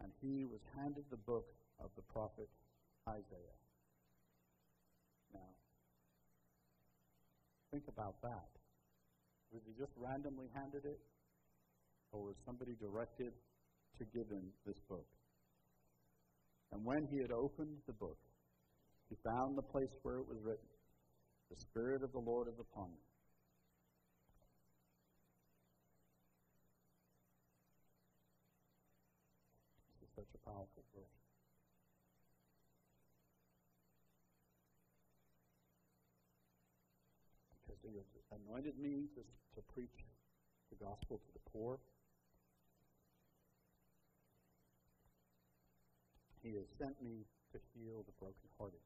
[0.00, 1.46] And he was handed the book
[1.78, 2.48] of the prophet
[3.06, 3.60] Isaiah.
[5.36, 5.52] Now,
[7.70, 8.48] think about that.
[9.52, 10.98] Was he just randomly handed it?
[12.12, 13.32] Or was somebody directed
[13.98, 15.06] to give him this book?
[16.72, 18.16] And when he had opened the book,
[19.08, 20.68] he found the place where it was written,
[21.50, 23.04] The Spirit of the Lord is upon me.
[30.00, 31.18] This is such powerful verse.
[37.62, 40.04] Because he has anointed me to, to preach
[40.70, 41.78] the gospel to the poor.
[46.42, 48.82] He has sent me to heal the brokenhearted,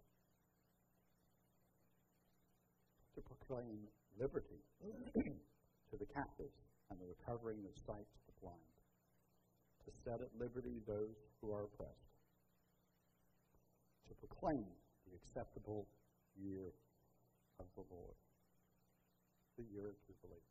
[3.15, 3.89] to proclaim
[4.21, 4.61] liberty
[5.15, 8.76] to the captives and the recovering of sight to the blind,
[9.87, 12.11] to set at liberty those who are oppressed,
[14.09, 14.67] to proclaim
[15.07, 15.87] the acceptable
[16.37, 16.75] year
[17.61, 18.19] of the Lord,
[19.57, 20.43] the year of Jubilee.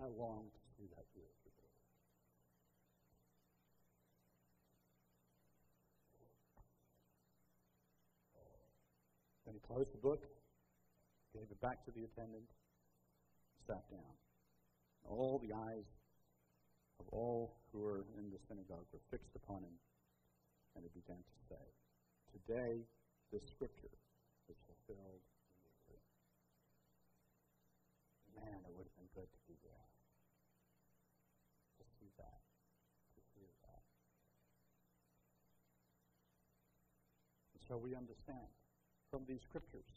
[0.00, 1.68] I long to see that year of Jubilee.
[9.52, 10.22] He closed the book,
[11.34, 12.48] gave it back to the attendant,
[13.66, 14.14] sat down.
[15.04, 15.88] All the eyes
[17.00, 19.76] of all who were in the synagogue were fixed upon him,
[20.74, 21.64] and he began to say,
[22.32, 22.84] Today
[23.32, 23.92] this scripture
[24.48, 25.24] is fulfilled.
[28.36, 29.88] Man, it would have been good to be there.
[31.80, 32.40] To see that.
[33.16, 33.84] To hear that.
[37.52, 38.52] And so we understand
[39.10, 39.88] from these scriptures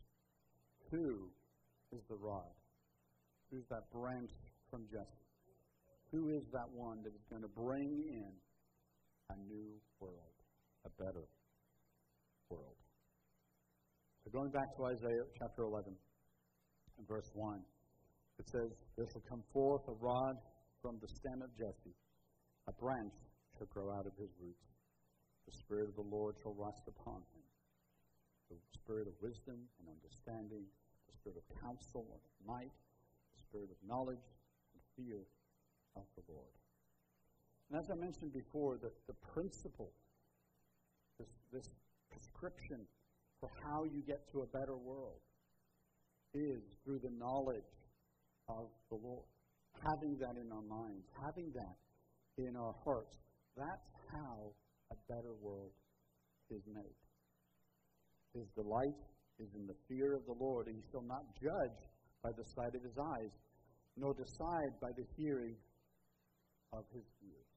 [0.92, 1.32] who
[1.96, 2.52] is the rod?
[3.50, 4.32] Who's that branch
[4.70, 5.24] from Jesse?
[6.12, 8.32] Who is that one that is going to bring in
[9.32, 10.36] a new world,
[10.86, 11.24] a better
[12.52, 12.76] world?
[14.24, 15.96] So going back to Isaiah chapter 11
[17.00, 17.64] and verse 1,
[18.40, 20.36] it says, There shall come forth a rod
[20.84, 21.96] from the stem of Jesse,
[22.68, 23.16] a branch
[23.58, 24.68] shall grow out of his roots.
[25.48, 27.42] The Spirit of the Lord shall rest upon him
[28.52, 30.68] the spirit of wisdom and understanding,
[31.12, 32.72] the spirit of counsel and might,
[33.36, 34.24] the spirit of knowledge
[34.72, 35.20] and fear
[35.96, 36.56] of the Lord.
[37.70, 39.92] And as I mentioned before, the, the principle,
[41.20, 41.68] this, this
[42.10, 42.88] prescription
[43.40, 45.20] for how you get to a better world,
[46.34, 47.76] is through the knowledge
[48.48, 49.28] of the Lord.
[49.84, 51.76] Having that in our minds, having that
[52.38, 53.18] in our hearts.
[53.58, 54.52] That's how
[54.92, 55.72] a better world
[56.50, 57.00] is made.
[58.34, 58.96] His delight
[59.42, 61.82] is in the fear of the Lord, and he shall not judge
[62.22, 63.34] by the sight of his eyes,
[63.98, 65.58] nor decide by the hearing
[66.74, 67.52] of his ears.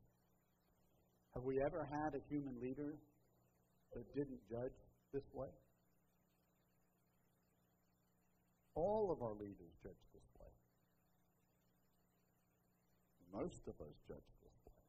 [1.34, 2.96] Have we ever had a human leader
[3.92, 4.78] that didn't judge
[5.12, 5.50] this way?
[8.74, 10.50] All of our leaders judge this way.
[13.32, 14.82] Most of us judge this way.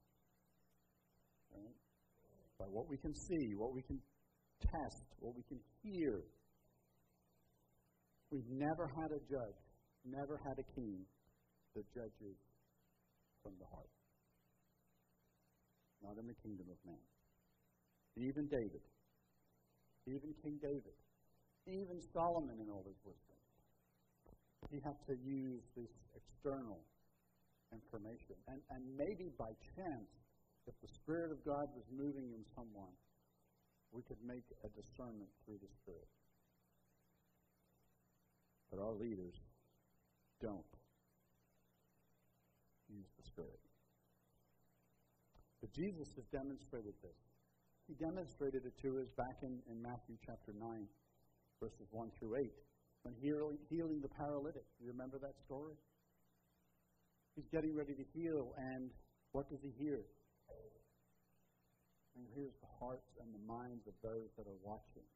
[1.54, 1.78] Right?
[2.60, 4.00] By what we can see, what we can
[4.62, 6.24] test, what we can hear.
[8.32, 9.61] We've never had a judge,
[10.03, 11.05] never had a king
[11.76, 12.38] that judges
[13.43, 13.91] from the heart.
[16.01, 17.01] Not in the kingdom of man.
[18.17, 18.82] Even David,
[20.07, 20.95] even King David,
[21.67, 23.38] even Solomon in all his wisdom,
[24.71, 26.80] he had to use this external
[27.73, 28.36] information.
[28.47, 30.09] And, and maybe by chance,
[30.65, 32.93] if the Spirit of God was moving in someone,
[33.91, 36.09] we could make a discernment through the Spirit.
[38.76, 39.39] But our leaders
[40.41, 40.67] don't
[42.91, 43.63] use the Spirit.
[45.61, 47.15] But Jesus has demonstrated this.
[47.88, 50.59] He demonstrated it to us back in, in Matthew chapter 9,
[51.63, 52.51] verses 1 through 8,
[53.03, 54.65] when healing, healing the paralytic.
[54.84, 55.80] You remember that story?
[57.36, 58.91] He's getting ready to heal, and
[59.32, 60.03] what does he hear?
[62.17, 65.07] And hears the hearts and the minds of those that are watching.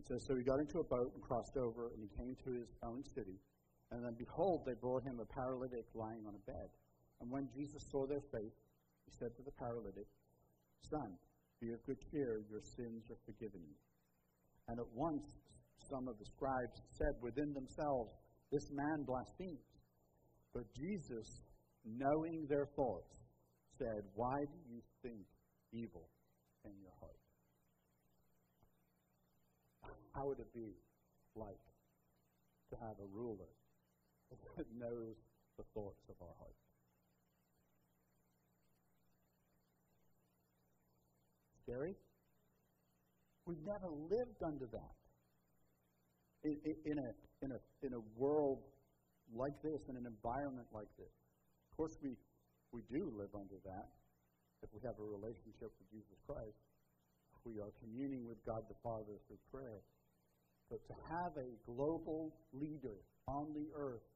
[0.00, 2.50] It says, So he got into a boat and crossed over, and he came to
[2.56, 3.36] his own city.
[3.92, 6.72] And then, behold, they brought him a paralytic lying on a bed.
[7.20, 8.56] And when Jesus saw their faith,
[9.04, 10.08] he said to the paralytic,
[10.88, 11.20] Son,
[11.60, 13.76] be of good cheer, your sins are forgiven you.
[14.68, 15.36] And at once
[15.84, 18.16] some of the scribes said within themselves,
[18.50, 19.68] This man blasphemes.
[20.54, 21.44] But Jesus,
[21.84, 23.20] knowing their thoughts,
[23.76, 25.28] said, Why do you think
[25.74, 26.08] evil
[26.64, 27.19] in your heart?
[30.14, 30.74] How would it be
[31.36, 31.60] like
[32.70, 33.50] to have a ruler
[34.56, 35.16] that knows
[35.56, 36.64] the thoughts of our hearts?
[41.62, 41.94] Scary?
[43.46, 44.94] We've never lived under that.
[46.42, 46.56] In,
[46.86, 47.10] in, a,
[47.44, 48.62] in, a, in a world
[49.34, 51.12] like this, in an environment like this.
[51.70, 52.16] Of course, we,
[52.72, 53.88] we do live under that
[54.62, 56.58] if we have a relationship with Jesus Christ.
[57.44, 59.80] We are communing with God the Father through prayer.
[60.70, 64.06] But to have a global leader on the earth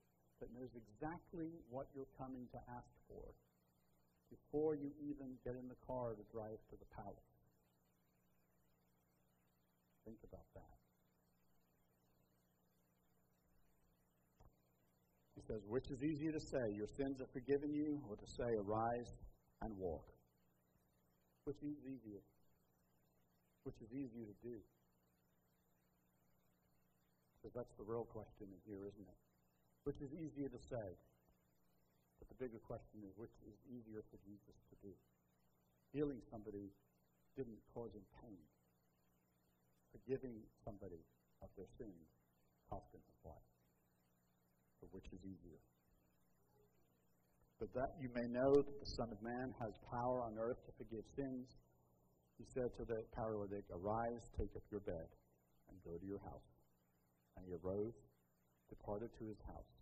[0.41, 3.35] that knows exactly what you're coming to ask for
[4.31, 7.35] before you even get in the car to drive to the palace.
[10.05, 10.79] Think about that.
[15.35, 18.55] He says, Which is easier to say, Your sins are forgiven you, or to say,
[18.63, 19.11] Arise
[19.63, 20.05] and walk?
[21.45, 22.23] Which is easier?
[23.65, 24.57] Which is easier to do?
[27.45, 29.21] Because that's the real question here, isn't it?
[29.85, 30.97] Which is easier to say?
[32.17, 34.97] But the bigger question is, which is easier for Jesus to do?
[35.93, 36.73] Healing somebody
[37.37, 38.41] didn't cause him pain.
[39.93, 41.05] Forgiving somebody
[41.45, 42.09] of their sins
[42.73, 43.51] cost him his life.
[44.81, 45.61] So which is easier?
[47.61, 50.73] But that you may know that the Son of Man has power on earth to
[50.81, 51.61] forgive sins.
[52.41, 55.13] He said to the paralytic, Arise, take up your bed,
[55.69, 56.54] and go to your house.
[57.37, 57.95] And he arose,
[58.69, 59.75] departed to his house.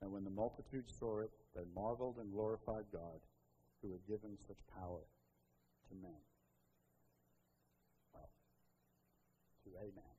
[0.00, 3.20] And when the multitude saw it, they marveled and glorified God,
[3.82, 5.02] who had given such power
[5.88, 6.22] to men.
[8.14, 8.30] Well,
[9.64, 10.16] to a man,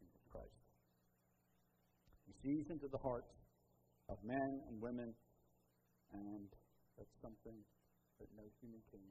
[0.00, 0.60] Jesus Christ.
[2.26, 3.32] He sees into the hearts
[4.08, 5.14] of men and women,
[6.12, 6.48] and
[6.98, 7.56] that's something
[8.20, 9.04] that no human king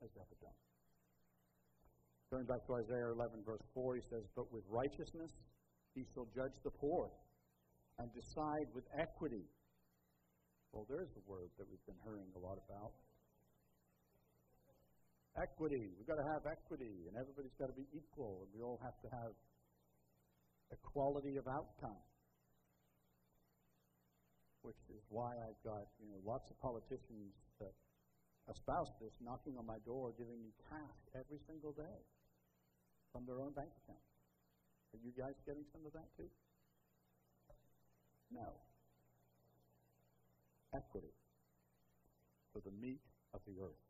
[0.00, 0.69] has ever done.
[2.30, 5.34] Turning back to Isaiah 11, verse 4, he says, But with righteousness
[5.98, 7.10] he shall judge the poor
[7.98, 9.50] and decide with equity.
[10.70, 12.94] Well, there's the word that we've been hearing a lot about.
[15.42, 15.90] Equity.
[15.98, 18.94] We've got to have equity, and everybody's got to be equal, and we all have
[19.02, 19.34] to have
[20.70, 21.98] equality of outcome.
[24.62, 27.74] Which is why I've got you know lots of politicians that
[28.46, 31.98] espouse this knocking on my door, giving me cash every single day
[33.12, 34.04] from their own bank account.
[34.94, 36.30] Are you guys getting some of that too?
[38.30, 38.46] No.
[40.74, 41.14] Equity
[42.52, 43.02] for the meat
[43.34, 43.84] of the earth.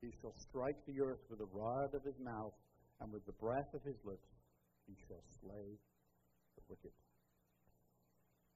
[0.00, 2.52] He shall strike the earth with the rod of his mouth,
[3.00, 4.28] and with the breath of his lips
[4.86, 5.76] he shall slay
[6.56, 6.92] the wicked.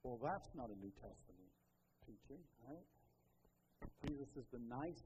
[0.04, 1.52] Well, that's not a New Testament
[2.04, 2.86] teaching, right?
[4.04, 5.04] Jesus is the nice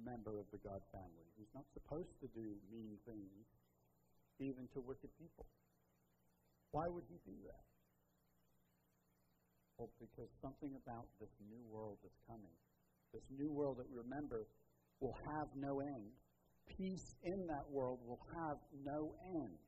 [0.00, 1.26] member of the God family.
[1.36, 3.44] who's not supposed to do mean things,
[4.38, 5.46] even to wicked people.
[6.70, 7.64] Why would he do that?
[9.76, 12.56] Well, because something about this new world that's coming,
[13.12, 14.46] this new world that we remember
[15.00, 16.12] will have no end.
[16.78, 19.58] Peace in that world will have no end.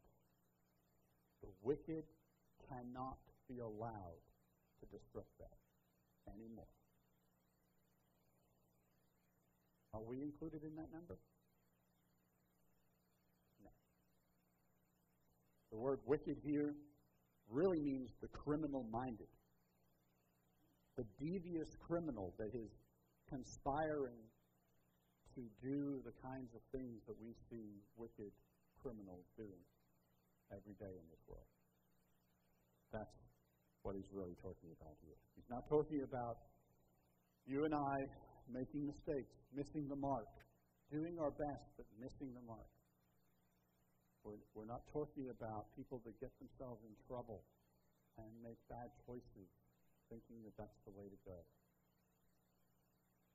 [1.42, 2.04] The wicked
[2.68, 3.18] cannot
[3.48, 4.22] be allowed
[4.80, 5.58] to disrupt that
[6.32, 6.70] anymore.
[9.94, 11.16] Are we included in that number?
[13.62, 13.70] No.
[15.70, 16.74] The word wicked here
[17.48, 19.30] really means the criminal minded.
[20.96, 22.70] The devious criminal that is
[23.30, 24.18] conspiring
[25.34, 28.32] to do the kinds of things that we see wicked
[28.82, 29.62] criminals doing
[30.50, 31.46] every day in this world.
[32.92, 33.14] That's
[33.82, 35.18] what he's really talking about here.
[35.34, 36.38] He's not talking about
[37.46, 38.06] you and I
[38.50, 40.28] making mistakes, missing the mark,
[40.90, 42.68] doing our best but missing the mark.
[44.24, 47.44] We're, we're not talking about people that get themselves in trouble
[48.16, 49.48] and make bad choices
[50.08, 51.36] thinking that that's the way to go.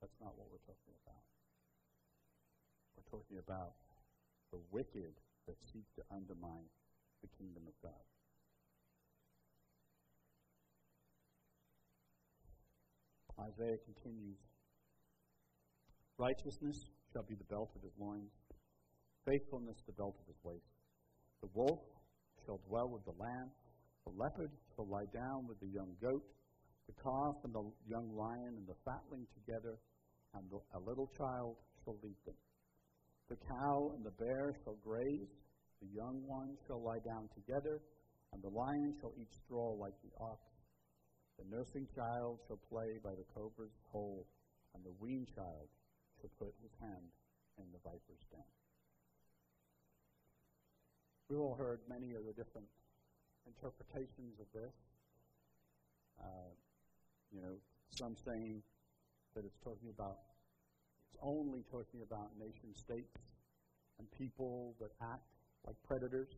[0.01, 1.25] That's not what we're talking about.
[2.95, 3.75] We're talking about
[4.51, 5.13] the wicked
[5.45, 6.65] that seek to undermine
[7.21, 8.05] the kingdom of God.
[13.39, 14.39] Isaiah continues
[16.19, 18.35] Righteousness shall be the belt of his loins,
[19.25, 20.75] faithfulness the belt of his waist.
[21.39, 21.79] The wolf
[22.45, 23.47] shall dwell with the lamb,
[24.03, 26.27] the leopard shall lie down with the young goat,
[26.87, 29.79] the calf and the young lion and the fatling together,
[30.35, 31.55] and the, a little child
[31.85, 32.35] shall lead them.
[33.29, 35.31] The cow and the bear shall graze,
[35.79, 37.79] the young ones shall lie down together,
[38.33, 40.43] and the lion shall eat straw like the ox.
[41.39, 44.27] The nursing child shall play by the cobra's hole,
[44.75, 45.69] and the weaned child
[46.21, 47.11] to put his hand
[47.57, 48.47] in the viper's den.
[51.29, 52.67] We've all heard many of the different
[53.45, 54.73] interpretations of this.
[56.19, 56.51] Uh,
[57.31, 57.55] you know,
[57.95, 58.61] some saying
[59.35, 60.17] that it's talking about,
[61.05, 63.21] it's only talking about nation states
[63.99, 65.29] and people that act
[65.67, 66.33] like predators,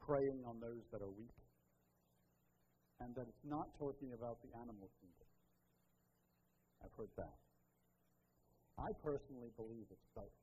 [0.00, 1.36] preying on those that are weak,
[3.00, 5.28] and that it's not talking about the animal kingdom.
[6.82, 7.43] I've heard that.
[8.78, 10.34] I personally believe it's both.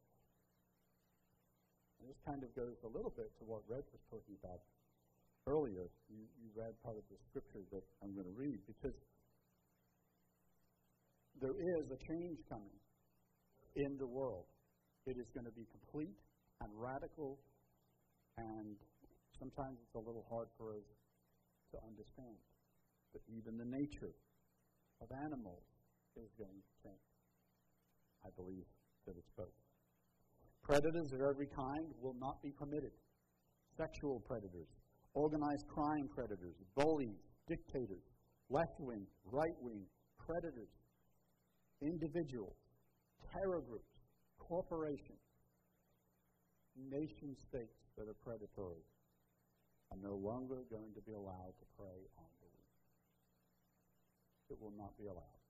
[1.99, 4.63] And this kind of goes a little bit to what Red was talking about
[5.45, 5.85] earlier.
[6.09, 8.97] You, you read part of the scripture that I'm going to read because
[11.41, 12.77] there is a change coming
[13.75, 14.45] in the world.
[15.05, 16.17] It is going to be complete
[16.61, 17.41] and radical,
[18.37, 18.77] and
[19.39, 20.85] sometimes it's a little hard for us
[21.73, 22.37] to understand.
[23.13, 24.13] But even the nature
[25.01, 25.65] of animals
[26.15, 27.10] is going to change.
[28.25, 28.65] I believe
[29.05, 29.55] that it's both.
[30.63, 32.91] Predators of every kind will not be permitted.
[33.77, 34.69] Sexual predators,
[35.13, 37.17] organized crime predators, bullies,
[37.47, 38.05] dictators,
[38.49, 39.85] left wing, right wing,
[40.19, 40.69] predators,
[41.81, 42.55] individuals,
[43.31, 43.91] terror groups,
[44.37, 45.25] corporations,
[46.77, 48.85] nation states that are predatory
[49.91, 52.75] are no longer going to be allowed to prey on the weak.
[54.49, 55.41] It will not be allowed.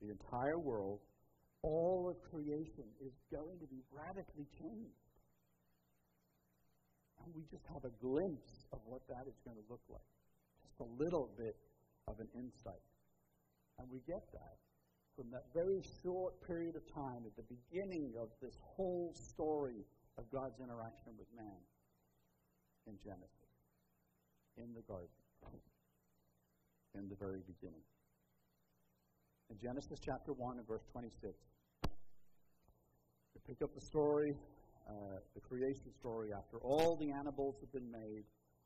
[0.00, 1.00] The entire world,
[1.62, 5.10] all of creation, is going to be radically changed.
[7.24, 10.10] And we just have a glimpse of what that is going to look like.
[10.64, 11.56] Just a little bit
[12.08, 12.80] of an insight.
[13.78, 14.56] And we get that
[15.16, 19.84] from that very short period of time at the beginning of this whole story
[20.16, 21.60] of God's interaction with man
[22.86, 23.52] in Genesis,
[24.56, 25.12] in the garden,
[26.94, 27.84] in the very beginning.
[29.50, 31.36] In Genesis chapter 1 and verse 26,
[33.34, 34.34] we pick up the story,
[34.88, 38.24] uh, the creation story, after all the animals have been made,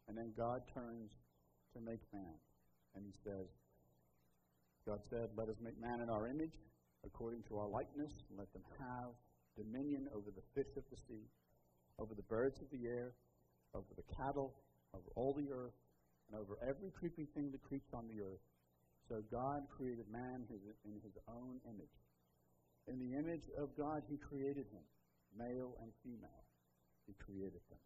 [0.08, 1.10] and then God turns
[1.74, 2.34] to make man.
[2.94, 3.46] And he says,
[4.86, 6.54] God said, Let us make man in our image,
[7.04, 9.12] according to our likeness, and let them have
[9.56, 11.24] dominion over the fish of the sea,
[11.98, 13.12] over the birds of the air,
[13.74, 14.54] over the cattle,
[14.94, 15.74] over all the earth,
[16.28, 18.40] and over every creeping thing that creeps on the earth.
[19.08, 21.96] So God created man in his own image.
[22.88, 24.84] In the image of God, he created him,
[25.36, 26.44] male and female.
[27.06, 27.80] He created them.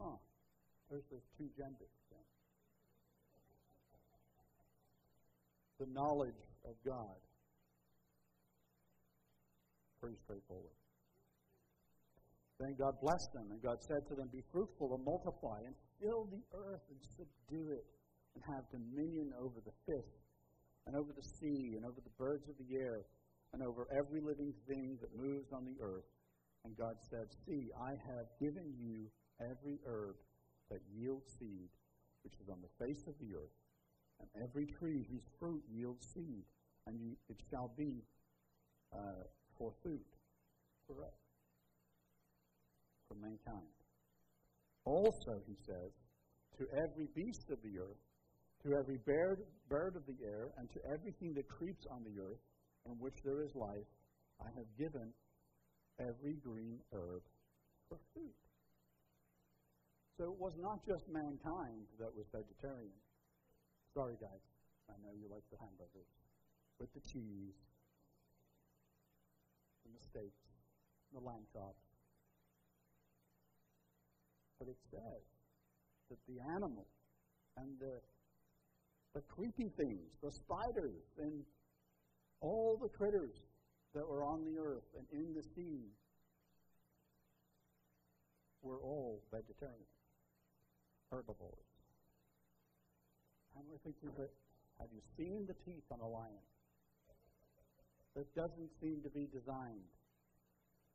[0.00, 0.18] Huh.
[0.90, 2.26] There's those two genders then.
[5.80, 7.16] The knowledge of God.
[10.00, 10.76] Pretty straightforward.
[12.60, 16.28] Then God blessed them, and God said to them, Be fruitful and multiply, and fill
[16.30, 17.84] the earth and subdue it,
[18.36, 20.12] and have dominion over the fish,
[20.86, 23.02] and over the sea, and over the birds of the air,
[23.54, 26.10] and over every living thing that moves on the earth.
[26.64, 29.06] And God said, See, I have given you
[29.40, 30.16] every herb
[30.70, 31.70] that yields seed,
[32.24, 33.54] which is on the face of the earth,
[34.18, 36.42] and every tree whose fruit yields seed,
[36.86, 38.02] and you, it shall be
[38.92, 39.22] uh,
[39.56, 40.02] for food.
[40.88, 41.14] Correct
[43.08, 43.70] for mankind.
[44.84, 45.92] Also, he says,
[46.58, 48.02] to every beast of the earth,
[48.64, 52.40] to every bird, bird of the air, and to everything that creeps on the earth,
[52.86, 53.88] in which there is life,
[54.40, 55.12] I have given
[55.98, 57.22] every green herb
[57.88, 58.34] for food.
[60.18, 62.94] So it was not just mankind that was vegetarian.
[63.94, 64.44] Sorry, guys.
[64.88, 66.10] I know you like the hamburgers
[66.78, 67.56] with the cheese
[69.86, 70.44] and the steaks
[71.10, 71.84] and the lamb chops
[74.64, 75.24] but it says
[76.10, 76.88] that the animals
[77.56, 78.00] and the,
[79.14, 81.44] the creepy things, the spiders, and
[82.44, 83.32] all the critters
[83.94, 85.88] that were on the earth and in the sea
[88.60, 89.88] were all vegetarian,
[91.10, 91.72] herbivores.
[93.56, 94.28] And we're thinking that,
[94.78, 96.44] have you seen the teeth on a lion?
[98.16, 99.88] That doesn't seem to be designed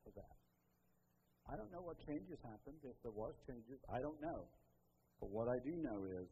[0.05, 0.37] for that.
[1.49, 2.77] I don't know what changes happened.
[2.85, 4.45] If there was changes, I don't know.
[5.19, 6.29] But what I do know is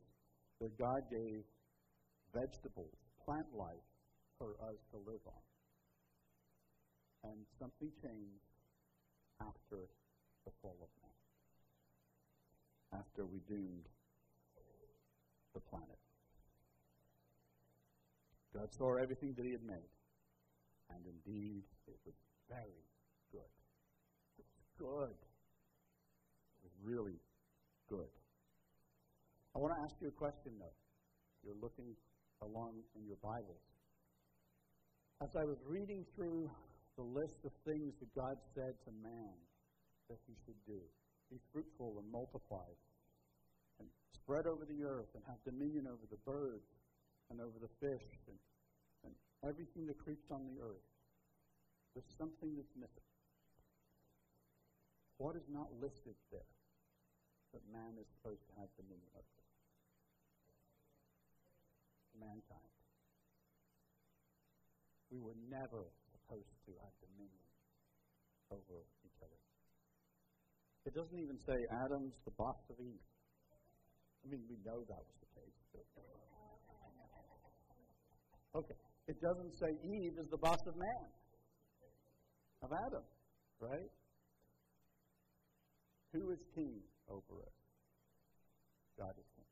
[0.61, 1.41] that God gave
[2.33, 2.93] vegetables,
[3.25, 3.87] plant life,
[4.37, 5.43] for us to live on.
[7.31, 8.47] And something changed
[9.41, 9.89] after
[10.45, 11.17] the fall of man,
[13.01, 13.87] after we doomed
[15.53, 15.99] the planet.
[18.53, 19.91] God saw everything that He had made,
[20.89, 22.15] and indeed it was
[22.49, 22.85] very
[23.31, 23.51] good
[24.39, 25.17] It was good.
[25.17, 27.19] It was really
[27.89, 28.09] good.
[29.55, 30.77] I want to ask you a question, though.
[31.43, 31.95] You're looking
[32.41, 33.76] along in your Bibles.
[35.17, 36.45] As I was reading through
[36.95, 39.33] the list of things that God said to man
[40.09, 40.77] that he should do
[41.29, 42.69] be fruitful and multiply,
[43.79, 46.69] and spread over the earth, and have dominion over the birds,
[47.29, 48.39] and over the fish, and,
[49.03, 49.13] and
[49.43, 50.87] everything that creeps on the earth.
[51.91, 53.09] There's something that's missing.
[55.17, 56.53] What is not listed there
[57.51, 59.43] that man is supposed to have dominion over?
[62.21, 62.66] Mankind.
[65.17, 65.81] We were never
[66.13, 67.49] supposed to have dominion
[68.53, 69.41] over each other.
[70.85, 73.01] It doesn't even say Adam's the boss of Eve.
[74.21, 75.57] I mean, we know that was the case.
[78.61, 78.77] okay.
[79.09, 81.09] It doesn't say Eve is the boss of man,
[82.61, 83.05] of Adam,
[83.57, 83.89] right?
[86.13, 86.77] Who is king
[87.09, 87.57] over us?
[89.01, 89.49] God is king.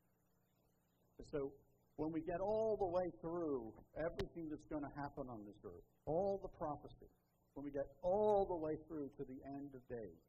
[1.34, 1.50] So
[1.96, 5.84] when we get all the way through everything that's going to happen on this earth,
[6.04, 7.08] all the prophecy,
[7.56, 10.20] when we get all the way through to the end of days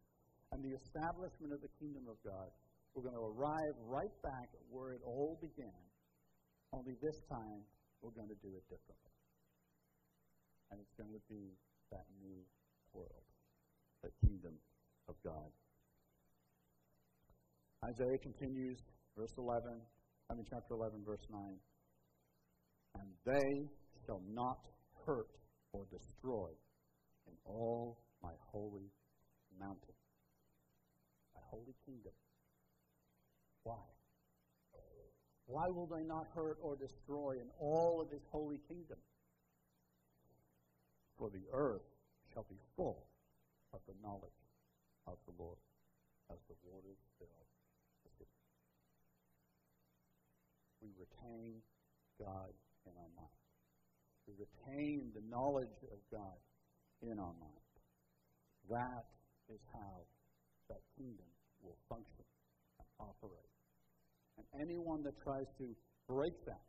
[0.55, 2.47] and the establishment of the kingdom of God,
[2.95, 5.83] we're going to arrive right back at where it all began,
[6.71, 7.61] only this time
[7.99, 9.15] we're going to do it differently.
[10.71, 11.51] And it's going to be
[11.91, 12.39] that new
[12.95, 13.27] world,
[14.03, 14.55] the kingdom
[15.11, 15.51] of God.
[17.83, 18.79] Isaiah continues,
[19.15, 19.83] verse 11,
[20.29, 21.41] I mean, chapter 11, verse 9.
[22.99, 23.69] And they
[24.05, 24.59] shall not
[25.05, 25.29] hurt
[25.71, 26.49] or destroy
[27.27, 28.91] in all my holy
[29.59, 29.95] mountain,
[31.35, 32.11] my holy kingdom.
[33.63, 33.83] Why?
[35.47, 38.97] Why will they not hurt or destroy in all of his holy kingdom?
[41.17, 41.87] For the earth
[42.33, 43.07] shall be full
[43.73, 44.43] of the knowledge
[45.07, 45.57] of the Lord
[46.29, 47.27] as the waters fill
[48.03, 48.27] the sea.
[50.81, 51.61] We retain
[52.19, 52.51] God
[52.85, 53.37] in our mind.
[54.27, 56.37] Retain the knowledge of God
[57.01, 57.67] in our mind.
[58.69, 59.05] That
[59.47, 60.03] is how
[60.67, 61.29] that kingdom
[61.63, 62.27] will function
[62.79, 63.53] and operate.
[64.35, 65.71] And anyone that tries to
[66.09, 66.65] break that,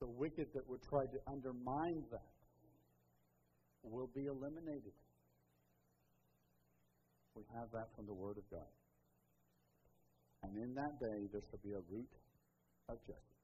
[0.00, 2.34] the wicked that would try to undermine that,
[3.82, 4.92] will be eliminated.
[7.34, 8.72] We have that from the Word of God.
[10.42, 12.12] And in that day there shall be a root
[12.88, 13.37] of Jesse,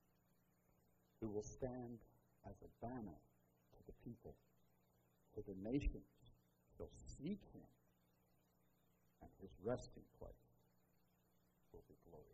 [1.25, 2.05] who will stand
[2.45, 3.17] as a banner
[3.73, 4.35] to the people,
[5.33, 6.05] for the nations
[6.77, 7.65] shall seek him,
[9.23, 10.53] and his resting place
[11.73, 12.34] will be glorious.